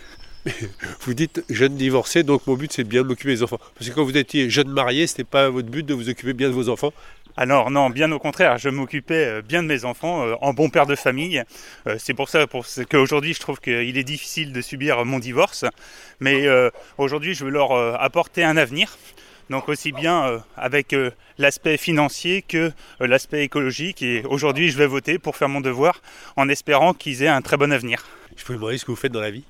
Vous 1.01 1.13
dites 1.13 1.45
jeune 1.51 1.77
divorcé, 1.77 2.23
donc 2.23 2.47
mon 2.47 2.55
but 2.55 2.73
c'est 2.73 2.85
de 2.85 2.89
bien 2.89 3.03
m'occuper 3.03 3.35
des 3.35 3.43
enfants. 3.43 3.59
Parce 3.75 3.91
que 3.91 3.95
quand 3.95 4.05
vous 4.05 4.17
étiez 4.17 4.49
jeune 4.49 4.69
marié, 4.69 5.09
ce 5.09 5.15
n'était 5.15 5.25
pas 5.25 5.51
votre 5.51 5.69
but 5.69 5.85
de 5.85 5.93
vous 5.93 6.09
occuper 6.09 6.33
bien 6.33 6.49
de 6.49 6.55
vos 6.55 6.69
enfants 6.69 6.93
alors 7.39 7.71
non, 7.71 7.91
bien 7.91 8.11
au 8.13 8.19
contraire, 8.19 8.57
je 8.57 8.71
m'occupais 8.71 9.27
euh, 9.27 9.43
bien 9.43 9.63
de 9.63 9.69
mes 9.69 9.85
enfants 9.85 10.27
euh, 10.27 10.35
en 10.41 10.55
bon 10.55 10.71
père 10.71 10.87
de 10.87 10.95
famille. 10.95 11.43
Euh, 11.87 11.97
c'est 11.99 12.15
pour 12.15 12.31
ça 12.31 12.47
qu'aujourd'hui 12.89 13.35
je 13.35 13.41
trouve 13.41 13.61
qu'il 13.61 13.99
est 13.99 14.05
difficile 14.05 14.53
de 14.53 14.61
subir 14.63 15.05
mon 15.05 15.19
divorce. 15.19 15.67
Mais 16.21 16.47
aujourd'hui 16.97 17.35
je 17.35 17.45
veux 17.45 17.51
leur 17.51 17.73
apporter 18.01 18.43
un 18.43 18.57
avenir. 18.57 18.97
Donc 19.51 19.69
aussi 19.69 19.93
bien 19.93 20.43
avec 20.57 20.97
l'aspect 21.37 21.77
financier 21.77 22.43
que 22.43 22.73
l'aspect 23.01 23.45
écologique. 23.45 24.03
Et 24.03 24.23
aujourd'hui 24.25 24.71
je 24.71 24.79
vais 24.79 24.87
voter 24.87 25.19
pour 25.19 25.37
faire 25.37 25.51
mon 25.51 25.61
devoir 25.61 26.01
en 26.37 26.49
espérant 26.49 26.95
qu'ils 26.95 27.23
aient 27.23 27.29
un 27.29 27.43
très 27.43 27.59
bon 27.59 27.71
avenir. 27.71 28.07
Je 28.37 28.45
peux 28.45 28.53
vous 28.53 28.59
demander 28.59 28.79
ce 28.79 28.85
que 28.85 28.91
vous 28.91 28.97
faites 28.97 29.13
dans 29.13 29.21
la 29.21 29.31
vie 29.31 29.45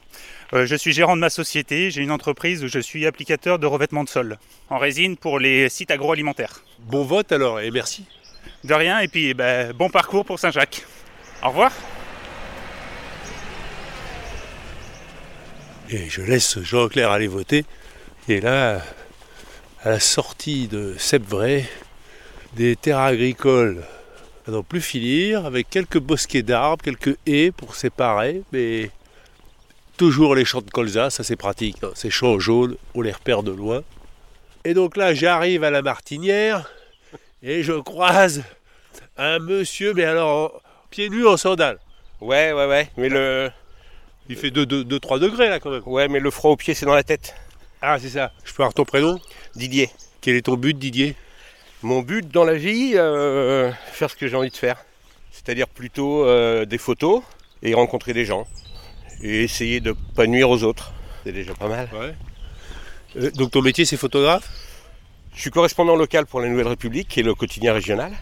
Je 0.52 0.76
suis 0.76 0.93
gérant 0.93 1.16
de 1.16 1.21
ma 1.21 1.31
société, 1.31 1.90
j'ai 1.90 2.02
une 2.02 2.12
entreprise 2.12 2.62
où 2.62 2.69
je 2.69 2.78
suis 2.78 3.05
applicateur 3.05 3.59
de 3.59 3.66
revêtement 3.66 4.05
de 4.05 4.09
sol 4.09 4.38
en 4.71 4.78
résine 4.78 5.16
pour 5.16 5.38
les 5.38 5.69
sites 5.69 5.90
agroalimentaires. 5.90 6.62
Bon 6.81 7.02
vote 7.02 7.33
alors 7.33 7.61
et 7.61 7.71
merci. 7.71 8.05
De 8.64 8.75
rien 8.75 9.00
et 9.00 9.09
puis 9.09 9.31
eh 9.31 9.35
ben, 9.35 9.73
bon 9.73 9.90
parcours 9.90 10.25
pour 10.25 10.38
Saint-Jacques. 10.38 10.85
Au 11.43 11.49
revoir. 11.49 11.73
Et 15.90 16.09
je 16.09 16.23
laisse 16.23 16.61
Jean-Claire 16.61 17.11
aller 17.11 17.28
voter. 17.28 17.64
Et 18.28 18.40
là, 18.40 18.83
à 19.83 19.90
la 19.90 20.00
sortie 20.00 20.66
de 20.66 20.95
Sepvray, 20.99 21.64
des 22.55 22.75
terres 22.75 22.99
agricoles 22.99 23.85
à 24.47 24.50
n'en 24.50 24.62
plus 24.62 24.81
finir, 24.81 25.45
avec 25.47 25.69
quelques 25.71 25.99
bosquets 25.99 26.43
d'arbres, 26.43 26.83
quelques 26.85 27.17
haies 27.26 27.50
pour 27.50 27.75
séparer, 27.75 28.43
mais 28.53 28.91
toujours 29.97 30.35
les 30.35 30.45
champs 30.45 30.61
de 30.62 30.71
colza, 30.71 31.11
ça 31.11 31.25
c'est 31.25 31.37
pratique. 31.37 31.76
hein. 31.83 31.91
Ces 31.95 32.11
champs 32.11 32.38
jaunes, 32.38 32.76
on 32.95 33.00
les 33.03 33.12
repère 33.12 33.43
de 33.43 33.50
loin. 33.53 33.83
Et 34.65 34.75
donc 34.75 34.97
là, 34.97 35.15
j'arrive 35.15 35.65
à 35.65 35.71
la 35.71 35.83
martinière 35.83 36.71
et 37.43 37.62
je 37.62 37.73
croise 37.73 38.43
un 39.17 39.38
monsieur, 39.38 39.95
mais 39.95 40.05
alors 40.05 40.61
pieds 40.91 41.09
nus 41.09 41.26
en 41.26 41.37
sandales. 41.37 41.79
Ouais, 42.21 42.53
ouais, 42.53 42.67
ouais. 42.67 42.88
Mais 42.97 43.09
le, 43.09 43.50
Il 44.29 44.37
fait 44.37 44.50
2-3 44.50 45.19
degrés 45.21 45.49
là 45.49 45.61
quand 45.61 45.71
même. 45.71 45.83
ouais, 45.87 46.09
mais 46.09 46.19
le 46.21 46.31
froid 46.31 46.50
au 46.53 46.57
pied, 46.57 46.75
c'est 46.75 46.87
dans 46.87 46.95
la 46.95 47.03
tête. 47.05 47.35
Ah, 47.83 47.99
c'est 47.99 48.09
ça. 48.09 48.33
Je 48.45 48.53
peux 48.53 48.62
avoir 48.62 48.75
ton 48.75 48.85
prénom? 48.85 49.21
Didier. 49.55 49.91
Quel 50.21 50.35
est 50.37 50.43
ton 50.43 50.55
but, 50.57 50.76
Didier? 50.76 51.15
Mon 51.83 52.00
but 52.00 52.26
dans 52.28 52.45
la 52.45 52.54
vie, 52.54 52.92
euh, 52.95 53.71
faire 53.92 54.11
ce 54.11 54.16
que 54.16 54.26
j'ai 54.28 54.37
envie 54.37 54.50
de 54.50 54.56
faire. 54.56 54.85
C'est-à-dire 55.30 55.68
plutôt 55.68 56.25
euh, 56.25 56.64
des 56.64 56.78
photos 56.78 57.23
et 57.62 57.75
rencontrer 57.75 58.12
des 58.12 58.25
gens. 58.25 58.47
Et 59.23 59.45
essayer 59.45 59.80
de 59.80 59.95
pas 60.14 60.26
nuire 60.26 60.50
aux 60.50 60.62
autres. 60.62 60.92
C'est 61.25 61.33
déjà 61.33 61.54
pas 61.54 61.68
mal. 61.68 61.88
Ouais. 61.92 62.14
Euh, 63.16 63.30
donc 63.33 63.50
ton 63.50 63.62
métier, 63.62 63.85
c'est 63.85 63.97
photographe? 63.97 64.49
Je 65.35 65.40
suis 65.42 65.50
correspondant 65.50 65.97
local 65.97 66.25
pour 66.26 66.40
la 66.40 66.49
Nouvelle 66.49 66.68
République, 66.68 67.09
qui 67.09 67.21
est 67.21 67.23
le 67.23 67.35
quotidien 67.35 67.75
régional. 67.75 68.12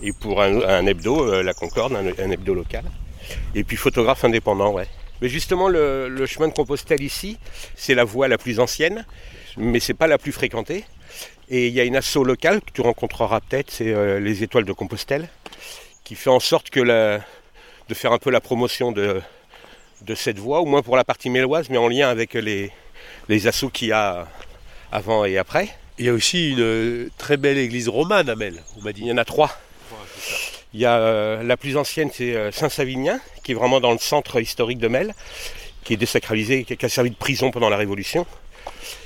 Et 0.00 0.12
pour 0.12 0.40
un, 0.40 0.62
un 0.62 0.86
hebdo, 0.86 1.42
la 1.42 1.54
Concorde, 1.54 1.94
un, 1.94 2.06
un 2.06 2.30
hebdo 2.30 2.54
local. 2.54 2.84
Et 3.54 3.64
puis 3.64 3.76
photographe 3.76 4.24
indépendant, 4.24 4.72
ouais. 4.72 4.86
Mais 5.20 5.28
justement, 5.28 5.68
le, 5.68 6.08
le 6.08 6.26
chemin 6.26 6.46
de 6.46 6.52
Compostelle 6.52 7.02
ici, 7.02 7.38
c'est 7.74 7.94
la 7.94 8.04
voie 8.04 8.28
la 8.28 8.38
plus 8.38 8.60
ancienne, 8.60 9.04
mais 9.56 9.80
c'est 9.80 9.94
pas 9.94 10.06
la 10.06 10.18
plus 10.18 10.30
fréquentée. 10.30 10.84
Et 11.48 11.68
il 11.68 11.72
y 11.74 11.80
a 11.80 11.84
une 11.84 11.96
asso 11.96 12.16
locale 12.24 12.60
que 12.60 12.70
tu 12.72 12.80
rencontreras 12.80 13.40
peut-être, 13.40 13.70
c'est 13.70 13.92
euh, 13.92 14.18
les 14.18 14.42
Étoiles 14.42 14.64
de 14.64 14.72
Compostelle, 14.72 15.28
qui 16.04 16.14
fait 16.16 16.30
en 16.30 16.40
sorte 16.40 16.70
que 16.70 16.80
la- 16.80 17.20
de 17.88 17.94
faire 17.94 18.12
un 18.12 18.18
peu 18.18 18.30
la 18.30 18.40
promotion 18.40 18.90
de, 18.90 19.20
de 20.02 20.14
cette 20.16 20.38
voie, 20.40 20.60
au 20.60 20.64
moins 20.66 20.82
pour 20.82 20.96
la 20.96 21.04
partie 21.04 21.30
méloise, 21.30 21.68
mais 21.70 21.78
en 21.78 21.86
lien 21.88 22.08
avec 22.08 22.34
les, 22.34 22.72
les 23.28 23.46
assos 23.46 23.70
qu'il 23.70 23.88
y 23.88 23.92
a 23.92 24.26
avant 24.90 25.24
et 25.24 25.38
après. 25.38 25.68
Il 25.98 26.06
y 26.06 26.08
a 26.08 26.12
aussi 26.12 26.50
une 26.50 26.60
euh, 26.60 27.08
très 27.16 27.36
belle 27.36 27.58
église 27.58 27.88
romane 27.88 28.28
à 28.28 28.34
Mel, 28.34 28.60
on 28.76 28.82
m'a 28.82 28.92
dit. 28.92 29.02
Il 29.02 29.06
y 29.06 29.12
en 29.12 29.16
a 29.18 29.24
trois. 29.24 29.56
Il 30.74 30.80
y 30.80 30.84
a 30.84 30.96
euh, 30.98 31.42
la 31.44 31.56
plus 31.56 31.76
ancienne, 31.76 32.10
c'est 32.12 32.50
Saint-Savinien, 32.50 33.20
qui 33.44 33.52
est 33.52 33.54
vraiment 33.54 33.78
dans 33.80 33.92
le 33.92 33.98
centre 33.98 34.40
historique 34.40 34.78
de 34.78 34.88
Mel, 34.88 35.14
qui 35.86 35.94
est 35.94 35.96
désacralisé, 35.96 36.64
qui 36.64 36.84
a 36.84 36.88
servi 36.88 37.10
de 37.10 37.16
prison 37.16 37.52
pendant 37.52 37.68
la 37.68 37.76
Révolution, 37.76 38.26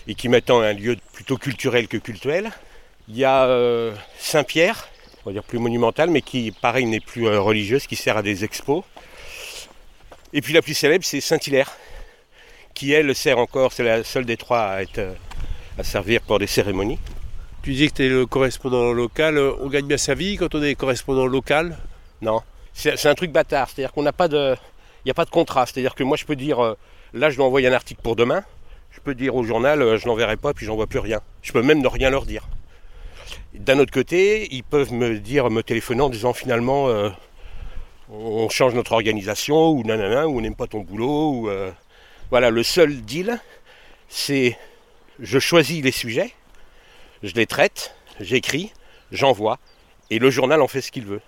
et 0.08 0.14
qui 0.14 0.30
maintenant 0.30 0.62
est 0.62 0.70
un 0.70 0.72
lieu 0.72 0.96
plutôt 1.12 1.37
culturel 1.37 1.88
que 1.88 1.99
cultuel. 1.99 2.50
Il 3.06 3.18
y 3.18 3.25
a 3.25 3.44
euh, 3.44 3.94
Saint-Pierre, 4.18 4.88
on 5.22 5.28
va 5.28 5.34
dire 5.34 5.42
plus 5.42 5.58
monumental, 5.58 6.08
mais 6.08 6.22
qui, 6.22 6.52
pareil, 6.52 6.87
n'est 6.87 7.00
plus 7.00 7.26
euh, 7.26 7.38
religieuse, 7.38 7.87
qui 7.87 7.96
sert 7.96 8.16
à 8.16 8.22
des 8.22 8.44
expos. 8.44 8.82
Et 10.32 10.40
puis 10.40 10.54
la 10.54 10.62
plus 10.62 10.72
célèbre, 10.72 11.04
c'est 11.04 11.20
Saint-Hilaire, 11.20 11.70
qui 12.72 12.92
elle 12.92 13.14
sert 13.14 13.38
encore, 13.38 13.75
c'est 13.75 13.84
la 13.84 14.02
seule 14.02 14.25
des 14.25 14.38
trois 14.38 14.62
à, 14.62 14.82
être, 14.82 14.99
euh, 14.99 15.12
à 15.78 15.84
servir 15.84 16.22
pour 16.22 16.38
des 16.38 16.46
cérémonies. 16.46 16.99
Tu 17.62 17.72
disais 17.72 17.88
que 17.88 17.94
tu 17.96 18.06
es 18.06 18.08
le 18.08 18.25
correspondant 18.25 18.90
local. 18.90 19.38
On 19.60 19.68
gagne 19.68 19.87
bien 19.87 19.99
sa 19.99 20.14
vie 20.14 20.38
quand 20.38 20.54
on 20.54 20.62
est 20.62 20.75
correspondant 20.76 21.26
local? 21.26 21.76
Non, 22.22 22.40
c'est 22.72 23.04
un 23.04 23.14
truc 23.14 23.32
bâtard. 23.32 23.68
C'est-à-dire 23.68 23.92
qu'on 23.92 24.02
n'a 24.02 24.14
pas 24.14 24.28
de, 24.28 24.56
il 25.04 25.09
n'y 25.09 25.11
a 25.11 25.14
pas 25.14 25.25
de 25.25 25.30
contrat. 25.30 25.66
C'est-à-dire 25.66 25.95
que 25.95 26.02
moi, 26.02 26.16
je 26.16 26.25
peux 26.25 26.37
dire, 26.37 26.61
euh, 26.61 26.76
là, 27.12 27.30
je 27.30 27.37
dois 27.37 27.47
envoyer 27.47 27.69
un 27.69 27.73
article 27.73 28.00
pour 28.02 28.16
demain. 28.16 28.42
Je 28.90 29.00
peux 29.00 29.14
dire 29.14 29.35
au 29.37 29.45
journal, 29.45 29.83
euh, 29.83 29.97
je 29.97 30.07
n'enverrai 30.07 30.37
pas, 30.37 30.52
puis 30.52 30.66
j'envoie 30.66 30.87
plus 30.87 30.99
rien. 30.99 31.21
Je 31.42 31.52
peux 31.52 31.62
même 31.62 31.80
ne 31.80 31.88
rien 31.88 32.11
leur 32.11 32.26
dire. 32.26 32.49
D'un 33.54 33.78
autre 33.78 33.92
côté, 33.92 34.49
ils 34.54 34.64
peuvent 34.64 34.92
me 34.92 35.19
dire, 35.19 35.50
me 35.50 35.62
téléphoner 35.62 36.02
en 36.02 36.09
disant 36.09 36.33
finalement, 36.33 36.88
euh, 36.88 37.11
on 38.11 38.49
change 38.49 38.75
notre 38.75 38.92
organisation 38.92 39.71
ou 39.71 39.83
nanana, 39.85 40.28
ou 40.28 40.38
on 40.38 40.40
n'aime 40.40 40.57
pas 40.57 40.66
ton 40.66 40.80
boulot. 40.80 41.33
Ou, 41.33 41.50
voilà, 42.30 42.50
le 42.50 42.62
seul 42.62 43.02
deal, 43.02 43.40
c'est 44.09 44.57
je 45.21 45.38
choisis 45.38 45.83
les 45.83 45.92
sujets, 45.92 46.33
je 47.23 47.35
les 47.35 47.47
traite, 47.47 47.95
j'écris, 48.21 48.73
j'envoie, 49.12 49.59
et 50.11 50.19
le 50.19 50.30
journal 50.30 50.62
en 50.62 50.69
fait 50.69 50.80
ce 50.80 50.90
qu'il 50.90 51.04
veut 51.04 51.21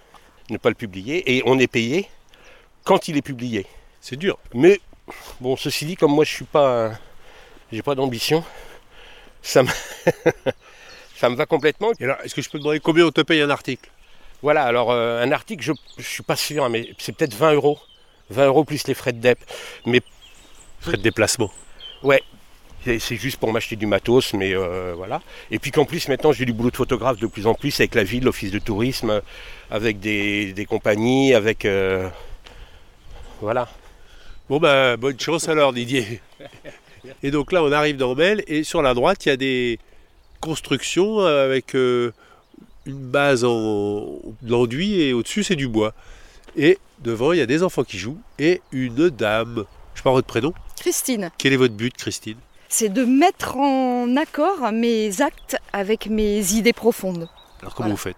ne 0.50 0.58
pas 0.58 0.68
le 0.68 0.74
publier 0.74 1.36
et 1.36 1.42
on 1.46 1.58
est 1.58 1.66
payé 1.66 2.08
quand 2.84 3.08
il 3.08 3.16
est 3.16 3.22
publié. 3.22 3.66
C'est 4.00 4.16
dur. 4.16 4.38
Mais 4.54 4.80
bon, 5.40 5.56
ceci 5.56 5.84
dit, 5.86 5.96
comme 5.96 6.12
moi 6.12 6.24
je 6.24 6.30
suis 6.32 6.44
pas, 6.44 6.86
un- 6.88 6.98
j'ai 7.70 7.82
pas 7.82 7.94
d'ambition, 7.94 8.44
ça 9.42 9.62
me, 9.62 9.68
ça 11.16 11.28
me 11.28 11.36
va 11.36 11.46
complètement. 11.46 11.92
Et 12.00 12.04
alors, 12.04 12.16
est-ce 12.24 12.34
que 12.34 12.42
je 12.42 12.50
peux 12.50 12.58
te 12.58 12.62
demander 12.64 12.80
combien 12.80 13.06
on 13.06 13.10
te 13.12 13.20
paye 13.20 13.40
un 13.40 13.50
article? 13.50 13.90
Voilà, 14.42 14.64
alors 14.64 14.90
euh, 14.90 15.22
un 15.22 15.30
article, 15.32 15.62
je, 15.62 15.72
je 15.98 16.02
suis 16.08 16.22
pas 16.24 16.36
sûr, 16.36 16.64
hein, 16.64 16.68
mais 16.68 16.90
c'est 16.98 17.14
peut-être 17.14 17.34
20 17.34 17.52
euros, 17.54 17.78
20 18.30 18.46
euros 18.46 18.64
plus 18.64 18.86
les 18.88 18.94
frais 18.94 19.12
de 19.12 19.20
dep. 19.20 19.38
Mais 19.86 20.00
Frais 20.80 20.96
de 20.96 21.02
déplacement. 21.02 21.50
c'est 22.84 22.98
c'est 22.98 23.14
juste 23.16 23.38
pour 23.38 23.52
m'acheter 23.52 23.76
du 23.76 23.86
matos, 23.86 24.32
mais 24.34 24.52
euh, 24.54 24.94
voilà. 24.96 25.22
Et 25.52 25.60
puis 25.60 25.70
qu'en 25.70 25.84
plus 25.84 26.08
maintenant 26.08 26.32
j'ai 26.32 26.44
du 26.44 26.52
boulot 26.52 26.70
de 26.72 26.76
photographe 26.76 27.18
de 27.18 27.28
plus 27.28 27.46
en 27.46 27.54
plus 27.54 27.78
avec 27.78 27.94
la 27.94 28.02
ville, 28.02 28.24
l'office 28.24 28.50
de 28.50 28.58
tourisme, 28.58 29.22
avec 29.70 30.00
des, 30.00 30.52
des 30.52 30.66
compagnies, 30.66 31.34
avec 31.34 31.64
euh, 31.64 32.08
voilà. 33.42 33.68
Bon 34.48 34.58
ben, 34.58 34.96
bonne 34.96 35.18
chance 35.20 35.48
alors 35.48 35.72
Didier. 35.72 36.20
Et 37.22 37.30
donc 37.30 37.52
là, 37.52 37.62
on 37.62 37.72
arrive 37.72 37.96
dans 37.96 38.14
Mel 38.14 38.44
et 38.46 38.62
sur 38.64 38.80
la 38.82 38.94
droite, 38.94 39.26
il 39.26 39.28
y 39.28 39.32
a 39.32 39.36
des 39.36 39.78
constructions 40.40 41.18
avec 41.20 41.74
euh, 41.74 42.12
une 42.86 42.98
base 43.10 43.44
en 43.44 44.18
l'enduit 44.46 45.00
et 45.00 45.12
au-dessus, 45.12 45.42
c'est 45.44 45.56
du 45.56 45.68
bois. 45.68 45.94
Et 46.56 46.78
devant, 47.00 47.32
il 47.32 47.38
y 47.38 47.42
a 47.42 47.46
des 47.46 47.62
enfants 47.62 47.84
qui 47.84 47.98
jouent 47.98 48.20
et 48.38 48.60
une 48.72 49.08
dame. 49.10 49.64
Je 49.94 50.02
parle 50.02 50.16
votre 50.16 50.26
prénom. 50.28 50.52
Christine, 50.80 51.30
Quel 51.38 51.52
est 51.52 51.56
votre 51.56 51.74
but, 51.74 51.94
Christine? 51.96 52.36
C'est 52.68 52.88
de 52.88 53.04
mettre 53.04 53.56
en 53.56 54.16
accord 54.16 54.72
mes 54.72 55.20
actes 55.20 55.56
avec 55.72 56.06
mes 56.06 56.52
idées 56.54 56.72
profondes. 56.72 57.28
Alors 57.60 57.74
comment 57.74 57.88
Voilà. 57.88 57.94
vous 57.94 57.96
faites? 58.00 58.16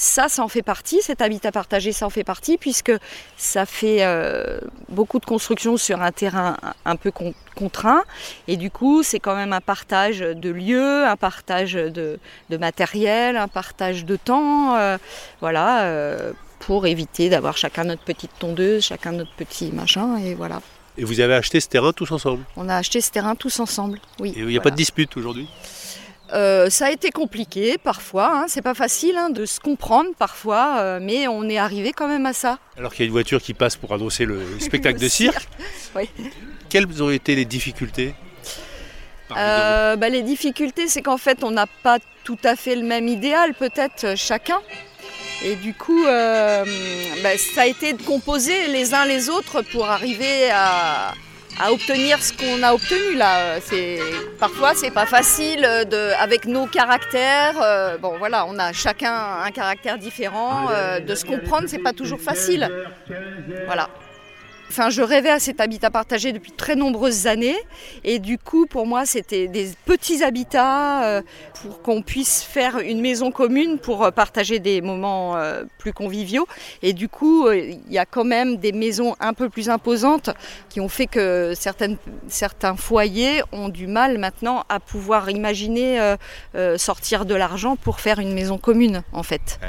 Ça, 0.00 0.30
ça 0.30 0.42
en 0.42 0.48
fait 0.48 0.62
partie, 0.62 1.02
cet 1.02 1.20
habitat 1.20 1.52
partagé, 1.52 1.92
ça 1.92 2.06
en 2.06 2.10
fait 2.10 2.24
partie, 2.24 2.56
puisque 2.56 2.92
ça 3.36 3.66
fait 3.66 3.98
euh, 4.00 4.58
beaucoup 4.88 5.18
de 5.18 5.26
construction 5.26 5.76
sur 5.76 6.00
un 6.00 6.10
terrain 6.10 6.56
un- 6.86 6.96
peu 6.96 7.10
con- 7.10 7.34
contraint. 7.54 8.02
Et 8.48 8.56
du 8.56 8.70
coup, 8.70 9.02
c'est 9.02 9.20
quand 9.20 9.36
même 9.36 9.52
un 9.52 9.60
partage 9.60 10.20
de 10.20 10.48
lieux, 10.50 11.04
un 11.06 11.16
partage 11.16 11.74
de, 11.74 12.18
de 12.48 12.56
matériel, 12.56 13.36
un 13.36 13.48
partage 13.48 14.06
de 14.06 14.16
temps. 14.16 14.76
euh, 14.76 14.96
voilà. 15.40 15.82
euh, 15.82 16.32
pour 16.60 16.86
éviter 16.86 17.30
d'avoir 17.30 17.56
chacun 17.56 17.84
notre 17.84 18.02
petite 18.04 18.32
tondeuse, 18.38 18.84
chacun 18.84 19.12
notre 19.12 19.32
petit 19.34 19.72
machin, 19.72 20.18
et 20.18 20.34
voilà. 20.34 20.60
Et 20.98 21.04
vous 21.04 21.18
avez 21.20 21.34
acheté 21.34 21.58
ce 21.58 21.68
terrain 21.68 21.92
tous 21.94 22.10
ensemble? 22.12 22.42
On 22.56 22.68
a 22.68 22.76
acheté 22.76 23.00
ce 23.00 23.10
terrain 23.10 23.34
tous 23.34 23.60
ensemble. 23.60 23.98
Oui. 24.18 24.34
Et 24.36 24.40
il 24.40 24.44
n'y 24.46 24.50
a 24.50 24.60
voilà. 24.60 24.60
pas 24.64 24.70
de 24.70 24.76
dispute 24.76 25.16
aujourd'hui? 25.16 25.48
Euh, 26.32 26.70
ça 26.70 26.86
a 26.86 26.90
été 26.90 27.10
compliqué 27.10 27.76
parfois, 27.76 28.30
hein. 28.32 28.44
c'est 28.46 28.62
pas 28.62 28.74
facile 28.74 29.16
hein, 29.16 29.30
de 29.30 29.44
se 29.46 29.58
comprendre 29.58 30.10
parfois, 30.16 30.76
euh, 30.78 30.98
mais 31.02 31.26
on 31.26 31.48
est 31.48 31.58
arrivé 31.58 31.92
quand 31.92 32.06
même 32.06 32.26
à 32.26 32.32
ça. 32.32 32.58
Alors 32.76 32.92
qu'il 32.92 33.00
y 33.00 33.04
a 33.04 33.06
une 33.06 33.12
voiture 33.12 33.42
qui 33.42 33.52
passe 33.52 33.76
pour 33.76 33.92
annoncer 33.92 34.24
le 34.24 34.40
spectacle 34.60 34.98
Le 34.98 35.04
de 35.04 35.08
cirque. 35.08 35.48
oui. 35.96 36.08
Quelles 36.68 37.02
ont 37.02 37.10
été 37.10 37.34
les 37.34 37.44
difficultés 37.44 38.14
Euh, 39.36 39.96
bah, 39.96 40.08
les 40.08 40.22
difficultés, 40.22 40.86
c'est 40.86 41.02
qu'en 41.02 41.18
fait, 41.18 41.42
on 41.42 41.50
n'a 41.50 41.66
pas 41.82 41.98
tout 42.22 42.38
à 42.44 42.54
fait 42.54 42.76
le 42.76 42.82
même 42.82 43.08
idéal, 43.08 43.54
peut-être 43.54 44.16
chacun. 44.16 44.60
Et 45.42 45.56
du 45.56 45.74
coup, 45.74 46.06
euh, 46.06 46.64
bah, 47.22 47.30
ça 47.38 47.62
a 47.62 47.66
été 47.66 47.92
de 47.92 48.02
composer 48.02 48.68
les 48.68 48.94
uns 48.94 49.06
les 49.06 49.30
autres 49.30 49.62
pour 49.62 49.88
arriver 49.88 50.50
à, 50.52 51.14
à 51.62 51.72
obtenir 51.72 52.22
ce 52.22 52.32
qu'on 52.32 52.62
a 52.62 52.72
obtenu 52.72 53.16
là. 53.16 53.60
C'est 53.60 53.98
parfois 54.38 54.74
c'est 54.74 54.90
pas 54.90 55.06
facile 55.06 55.60
de, 55.60 56.12
avec 56.20 56.46
nos 56.46 56.66
caractères. 56.66 57.60
euh, 57.62 57.98
bon 57.98 58.16
voilà, 58.18 58.46
on 58.46 58.58
a 58.58 58.72
chacun 58.72 59.14
un 59.44 59.50
caractère 59.50 59.98
différent. 59.98 60.68
euh, 60.70 61.00
de 61.00 61.14
se 61.14 61.24
comprendre, 61.24 61.64
c'est 61.68 61.78
pas 61.78 61.92
toujours 61.92 62.20
facile. 62.20 62.68
Voilà. 63.66 63.88
Enfin, 64.70 64.88
je 64.88 65.02
rêvais 65.02 65.30
à 65.30 65.40
cet 65.40 65.60
habitat 65.60 65.90
partagé 65.90 66.30
depuis 66.30 66.52
très 66.52 66.76
nombreuses 66.76 67.26
années. 67.26 67.56
Et 68.04 68.20
du 68.20 68.38
coup, 68.38 68.66
pour 68.66 68.86
moi, 68.86 69.04
c'était 69.04 69.48
des 69.48 69.72
petits 69.84 70.22
habitats 70.22 71.04
euh, 71.04 71.22
pour 71.60 71.82
qu'on 71.82 72.02
puisse 72.02 72.44
faire 72.44 72.78
une 72.78 73.00
maison 73.00 73.32
commune 73.32 73.80
pour 73.80 74.04
euh, 74.04 74.12
partager 74.12 74.60
des 74.60 74.80
moments 74.80 75.36
euh, 75.36 75.64
plus 75.78 75.92
conviviaux. 75.92 76.46
Et 76.82 76.92
du 76.92 77.08
coup, 77.08 77.50
il 77.50 77.80
y 77.90 77.98
a 77.98 78.06
quand 78.06 78.22
même 78.22 78.58
des 78.58 78.70
maisons 78.70 79.16
un 79.18 79.34
peu 79.34 79.48
plus 79.48 79.68
imposantes 79.68 80.30
qui 80.68 80.80
ont 80.80 80.88
fait 80.88 81.08
que 81.08 81.52
certaines, 81.56 81.96
certains 82.28 82.76
foyers 82.76 83.42
ont 83.50 83.70
du 83.70 83.88
mal 83.88 84.18
maintenant 84.18 84.62
à 84.68 84.78
pouvoir 84.78 85.30
imaginer 85.30 86.14
sortir 86.76 87.24
de 87.24 87.34
l'argent 87.34 87.74
pour 87.74 87.98
faire 87.98 88.20
une 88.20 88.34
maison 88.34 88.56
commune, 88.56 89.02
en 89.12 89.24
fait. 89.24 89.58
Ah 89.62 89.66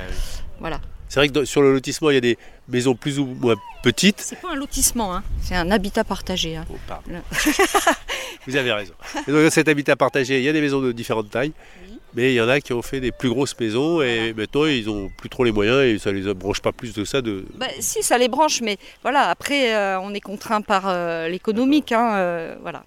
Voilà. 0.60 0.80
C'est 1.12 1.20
vrai 1.20 1.28
que 1.28 1.44
sur 1.44 1.62
le 1.62 1.74
lotissement, 1.74 2.10
il 2.10 2.14
y 2.14 2.18
a 2.18 2.22
des 2.22 2.38
maisons 2.70 2.96
plus 2.96 3.20
ou 3.20 3.26
moins 3.26 3.56
petites. 3.84 4.22
C'est 4.22 4.40
pas 4.40 4.52
un 4.54 4.56
lotissement, 4.56 5.14
hein. 5.14 5.24
c'est 5.42 5.56
un 5.56 5.70
habitat 5.70 6.06
partagé. 6.06 6.56
hein. 6.56 6.66
Oh, 6.72 6.78
pardon. 6.88 7.20
Vous 8.48 8.56
avez 8.56 8.72
raison. 8.72 8.94
Et 9.28 9.32
donc, 9.34 9.44
dans 9.44 9.50
cet 9.50 9.68
habitat 9.68 9.98
partagé, 9.98 10.38
il 10.38 10.44
y 10.46 10.48
a 10.48 10.54
des 10.54 10.62
maisons 10.62 10.80
de 10.80 10.94
différentes 10.94 11.30
tailles. 11.30 11.52
Oui. 11.86 11.98
Mais 12.16 12.32
il 12.32 12.36
y 12.36 12.40
en 12.40 12.48
a 12.48 12.62
qui 12.62 12.72
ont 12.72 12.82
fait 12.82 13.02
des 13.02 13.12
plus 13.12 13.28
grosses 13.28 13.60
maisons 13.60 14.02
et 14.02 14.32
maintenant 14.32 14.64
ils 14.64 14.90
ont 14.90 15.10
plus 15.18 15.28
trop 15.28 15.44
les 15.44 15.52
moyens 15.52 15.82
et 15.84 16.00
ça 16.00 16.14
les 16.14 16.34
branche 16.34 16.62
pas 16.62 16.72
plus 16.72 16.94
de 16.94 17.04
ça 17.04 17.22
de. 17.22 17.46
Bah, 17.56 17.68
si, 17.82 18.04
ça 18.04 18.18
les 18.18 18.30
branche, 18.30 18.62
mais 18.62 18.78
voilà, 19.02 19.28
après, 19.28 19.76
euh, 19.76 20.00
on 20.00 20.14
est 20.14 20.22
contraint 20.22 20.62
par 20.62 20.84
euh, 20.88 21.28
l'économique. 21.28 21.92
hein, 21.92 22.16
euh, 22.16 22.56
voilà. 22.62 22.86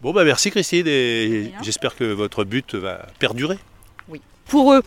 Bon 0.00 0.14
bah 0.14 0.24
merci 0.24 0.50
Christine 0.50 0.86
et 0.86 1.52
j'espère 1.62 1.94
que 1.94 2.04
votre 2.04 2.44
but 2.44 2.74
va 2.74 3.06
perdurer. 3.18 3.58
Pour 4.48 4.72
eux, 4.72 4.82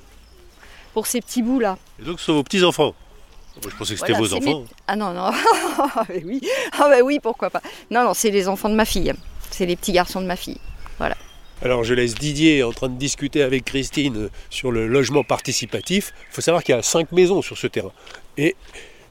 pour 0.93 1.07
ces 1.07 1.21
petits 1.21 1.41
bouts-là. 1.43 1.77
Et 2.01 2.03
donc 2.05 2.19
ce 2.19 2.25
sont 2.27 2.33
vos 2.33 2.43
petits 2.43 2.63
enfants. 2.63 2.93
Moi, 3.61 3.71
je 3.71 3.77
pensais 3.77 3.93
que 3.95 3.99
c'était 3.99 4.13
Voilà, 4.13 4.27
vos 4.27 4.35
c'est 4.35 4.45
mes- 4.45 4.53
enfants. 4.53 4.65
Ah 4.87 4.95
non, 4.95 5.11
non, 5.13 5.31
Ah, 5.95 6.03
mais 6.09 6.23
oui, 6.25 6.41
ah 6.73 6.87
bah 6.89 7.01
oui, 7.03 7.19
pourquoi 7.21 7.49
pas. 7.49 7.61
Non, 7.91 8.03
non, 8.03 8.13
c'est 8.13 8.29
les 8.31 8.47
enfants 8.47 8.69
de 8.69 8.75
ma 8.75 8.85
fille. 8.85 9.11
C'est 9.51 9.65
les 9.65 9.75
petits 9.75 9.91
garçons 9.91 10.21
de 10.21 10.25
ma 10.27 10.35
fille. 10.35 10.57
Alors 11.61 11.83
je 11.83 11.93
laisse 11.93 12.15
Didier 12.15 12.63
en 12.63 12.71
train 12.71 12.87
de 12.87 12.97
discuter 12.97 13.41
avec 13.43 13.65
Christine 13.65 14.29
sur 14.49 14.71
le 14.71 14.87
logement 14.87 15.25
participatif. 15.25 16.13
Il 16.31 16.35
faut 16.35 16.39
savoir 16.41 16.63
qu'il 16.63 16.73
y 16.73 16.77
a 16.77 16.81
cinq 16.81 17.11
maisons 17.11 17.41
sur 17.41 17.57
ce 17.57 17.67
terrain. 17.67 17.91
Et 18.37 18.55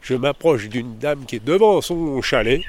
je 0.01 0.15
m'approche 0.15 0.67
d'une 0.71 0.97
dame 0.99 1.27
qui 1.27 1.37
est 1.37 1.45
devant 1.45 1.83
son 1.83 2.23
chalet. 2.23 2.63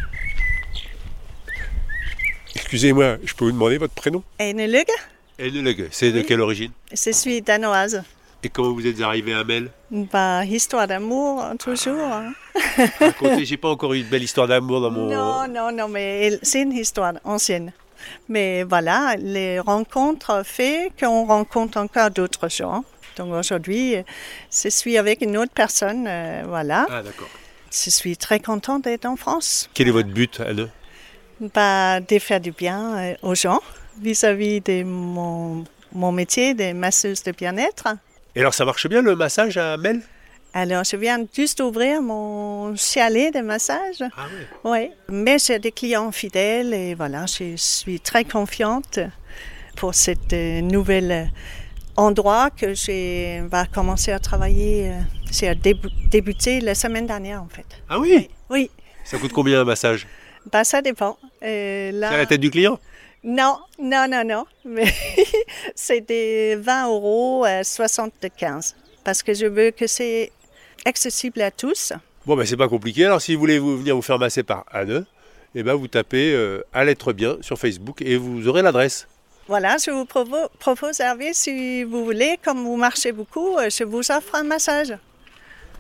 Excusez-moi, 2.56 3.18
je 3.24 3.34
peux 3.34 3.46
vous 3.46 3.52
demander 3.54 3.78
votre 3.78 3.94
prénom? 3.94 4.22
Enelug, 4.42 4.86
Enneleg, 5.40 5.88
c'est 5.92 6.12
de 6.12 6.20
Oui. 6.20 6.26
quelle 6.26 6.42
origine? 6.42 6.72
Je 6.92 7.12
suis 7.12 7.42
danoise. 7.42 8.04
Et 8.44 8.50
comment 8.50 8.72
vous 8.72 8.88
êtes 8.88 9.02
arrivé 9.02 9.34
à 9.34 9.44
Mel 9.44 9.70
Bah, 9.92 10.46
histoire 10.46 10.88
d'amour, 10.88 11.44
toujours. 11.60 12.00
hein. 12.02 12.32
Racontez, 13.00 13.44
j'ai 13.44 13.58
pas 13.58 13.70
encore 13.70 13.94
eu 13.94 14.00
une 14.00 14.08
belle 14.08 14.24
histoire 14.24 14.48
d'amour 14.48 14.80
dans 14.80 14.92
mon... 14.92 15.10
Non, 15.10 15.48
non, 15.50 15.72
non, 15.74 15.88
mais 15.90 16.40
c'est 16.42 16.62
une 16.62 16.72
histoire 16.72 17.14
ancienne. 17.26 17.74
Mais 18.30 18.64
voilà, 18.64 19.16
les 19.18 19.60
rencontres 19.60 20.44
fait 20.46 20.92
qu'on 20.98 21.26
rencontre 21.26 21.78
encore 21.80 22.12
d'autres 22.12 22.50
gens. 22.50 22.86
Donc 23.18 23.34
aujourd'hui, 23.34 23.96
je 24.54 24.70
suis 24.70 24.98
avec 24.98 25.22
une 25.22 25.36
autre 25.36 25.52
personne, 25.54 26.06
euh, 26.08 26.44
voilà. 26.48 26.88
Ah 26.90 27.04
d'accord. 27.04 27.28
Je 27.72 27.90
suis 27.90 28.16
très 28.16 28.40
contente 28.40 28.86
d'être 28.86 29.06
en 29.06 29.18
France. 29.18 29.70
Quel 29.74 29.90
est 29.90 29.92
votre 29.92 30.08
but, 30.10 30.40
Anne 30.40 30.70
Bah, 31.54 32.00
de 32.00 32.20
faire 32.20 32.40
du 32.40 32.52
bien 32.52 32.98
euh, 32.98 33.16
aux 33.22 33.36
gens 33.36 33.60
vis-à-vis 34.02 34.62
de 34.62 34.84
mon, 34.84 35.66
mon 35.92 36.14
métier 36.14 36.54
de 36.54 36.72
masseuse 36.72 37.22
de 37.24 37.34
bien-être. 37.34 37.90
Et 38.36 38.42
alors 38.42 38.54
ça 38.54 38.66
marche 38.66 38.88
bien 38.88 39.02
le 39.02 39.16
massage 39.16 39.58
à 39.58 39.78
Mel? 39.78 40.02
Alors, 40.52 40.84
je 40.84 40.98
viens 40.98 41.20
juste 41.32 41.60
d'ouvrir 41.60 42.02
mon 42.02 42.76
chalet 42.76 43.32
de 43.32 43.42
massage. 43.42 44.02
Ah 44.18 44.26
oui. 44.34 44.42
Oui, 44.64 44.92
mais 45.08 45.38
j'ai 45.38 45.60
des 45.60 45.72
clients 45.72 46.12
fidèles 46.12 46.74
et 46.74 46.96
voilà, 46.96 47.28
je 47.28 47.56
suis 47.56 48.00
très 48.00 48.24
confiante 48.24 49.00
pour 49.76 49.94
cet 49.94 50.34
euh, 50.34 50.62
nouvel 50.62 51.12
euh, 51.12 51.24
endroit 51.98 52.50
que 52.50 52.74
j'ai 52.74 53.42
va 53.52 53.66
commencer 53.68 54.12
à 54.12 54.18
travailler. 54.20 54.90
euh, 54.90 55.00
J'ai 55.32 55.52
débu- 55.54 55.92
débuté 56.10 56.62
la 56.62 56.74
semaine 56.74 57.06
dernière 57.06 57.44
en 57.44 57.48
fait. 57.50 57.68
Ah 57.88 58.00
oui? 58.00 58.28
Oui, 58.50 58.72
Ça 59.06 59.18
coûte 59.20 59.34
combien 59.34 59.62
un 59.62 59.66
massage? 59.66 60.08
Bah 60.52 60.64
ça 60.64 60.82
dépend. 60.82 61.16
Euh, 61.44 61.92
là, 61.92 62.08
C'est 62.10 62.16
à 62.16 62.18
la 62.18 62.26
tête 62.26 62.42
du 62.42 62.50
client? 62.50 62.80
Non, 63.24 63.58
non, 63.80 64.08
non, 64.10 64.24
non, 64.24 64.46
mais 64.66 64.94
c'est 65.76 66.02
des 66.02 66.56
20 66.56 66.88
euros 66.88 67.44
à 67.46 67.64
75 67.64 68.76
parce 69.04 69.24
que 69.24 69.34
je 69.34 69.46
veux 69.46 69.72
que 69.72 69.88
c'est 69.88 70.32
accessible 70.86 71.42
à 71.42 71.52
tous. 71.52 71.94
Bon 72.26 72.36
ben 72.36 72.46
c'est 72.46 72.58
pas 72.58 72.68
compliqué, 72.68 73.06
alors 73.06 73.22
si 73.22 73.34
vous 73.34 73.40
voulez 73.40 73.60
vous, 73.60 73.78
venir 73.78 73.96
vous 73.96 74.02
faire 74.02 74.20
masser 74.20 74.44
par 74.44 74.66
Anne, 74.72 75.06
eh 75.56 75.64
ben, 75.64 75.74
vous 75.74 75.88
tapez 75.88 76.32
euh, 76.34 76.64
à 76.74 76.86
l'être 76.86 77.12
bien 77.14 77.38
sur 77.42 77.58
Facebook 77.58 78.02
et 78.02 78.18
vous 78.18 78.48
aurez 78.48 78.62
l'adresse. 78.62 79.08
Voilà, 79.48 79.78
je 79.84 79.90
vous 79.90 80.06
propose, 80.06 81.00
Hervé, 81.00 81.34
si 81.34 81.84
vous 81.84 82.06
voulez, 82.06 82.38
comme 82.44 82.64
vous 82.64 82.76
marchez 82.76 83.12
beaucoup, 83.12 83.58
euh, 83.58 83.70
je 83.70 83.84
vous 83.84 84.12
offre 84.12 84.36
un 84.36 84.44
massage. 84.44 84.94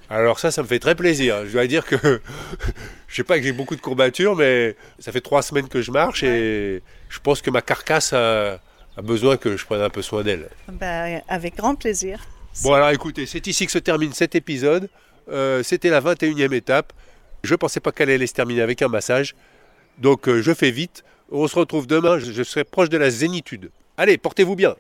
Alors 0.10 0.39
ça, 0.39 0.50
ça 0.52 0.63
me 0.63 0.67
fait 0.67 0.80
très 0.80 0.95
plaisir. 0.95 1.45
Je 1.45 1.52
dois 1.54 1.67
dire 1.67 1.86
que 1.86 1.95
je 3.08 3.15
sais 3.15 3.24
pas 3.24 3.38
que 3.38 3.43
j'ai 3.43 3.52
beaucoup 3.52 3.76
de 3.76 3.82
courbatures, 3.82 4.36
mais 4.36 4.76
ça 4.98 5.12
fait 5.12 5.22
trois 5.22 5.41
semaines 5.41 5.67
que 5.67 5.82
je 5.82 5.91
marche 5.91 6.24
et 6.24 6.82
je 7.10 7.19
pense 7.19 7.41
que 7.41 7.50
ma 7.52 7.62
carcasse 7.62 8.13
a, 8.13 8.54
a 8.98 9.02
besoin 9.04 9.38
que 9.38 9.56
je 9.56 9.65
prenne 9.65 9.82
un 9.82 9.89
peu 9.89 10.02
soin 10.02 10.24
d'elle. 10.24 10.50
Ben, 10.72 11.22
avec 11.28 11.56
grand 11.58 11.76
plaisir. 11.76 12.19
Bon 12.63 12.74
alors 12.74 12.89
écoutez, 12.89 13.26
c'est 13.28 13.45
ici 13.48 13.65
que 13.65 13.72
se 13.72 13.78
termine 13.78 14.12
cet 14.13 14.34
épisode. 14.36 14.89
Euh, 15.32 15.62
C'était 15.62 15.89
la 15.91 16.02
21e 16.02 16.54
étape. 16.54 16.91
Je 17.43 17.54
pensais 17.56 17.80
pas 17.80 17.91
qu'elle 17.91 18.10
allait 18.10 18.28
se 18.28 18.34
terminer 18.34 18.62
avec 18.62 18.82
un 18.82 18.88
massage. 18.88 19.36
Donc 20.00 20.28
euh, 20.28 20.41
je 20.41 20.54
fais 20.54 20.72
vite. 20.72 21.04
On 21.32 21.48
se 21.48 21.56
retrouve 21.60 21.86
demain, 21.86 22.17
je, 22.17 22.32
je 22.32 22.41
serai 22.43 22.63
proche 22.63 22.89
de 22.89 22.98
la 22.98 23.12
zénitude. 23.12 23.69
Allez, 23.98 24.17
portez-vous 24.17 24.56
bien. 24.56 24.76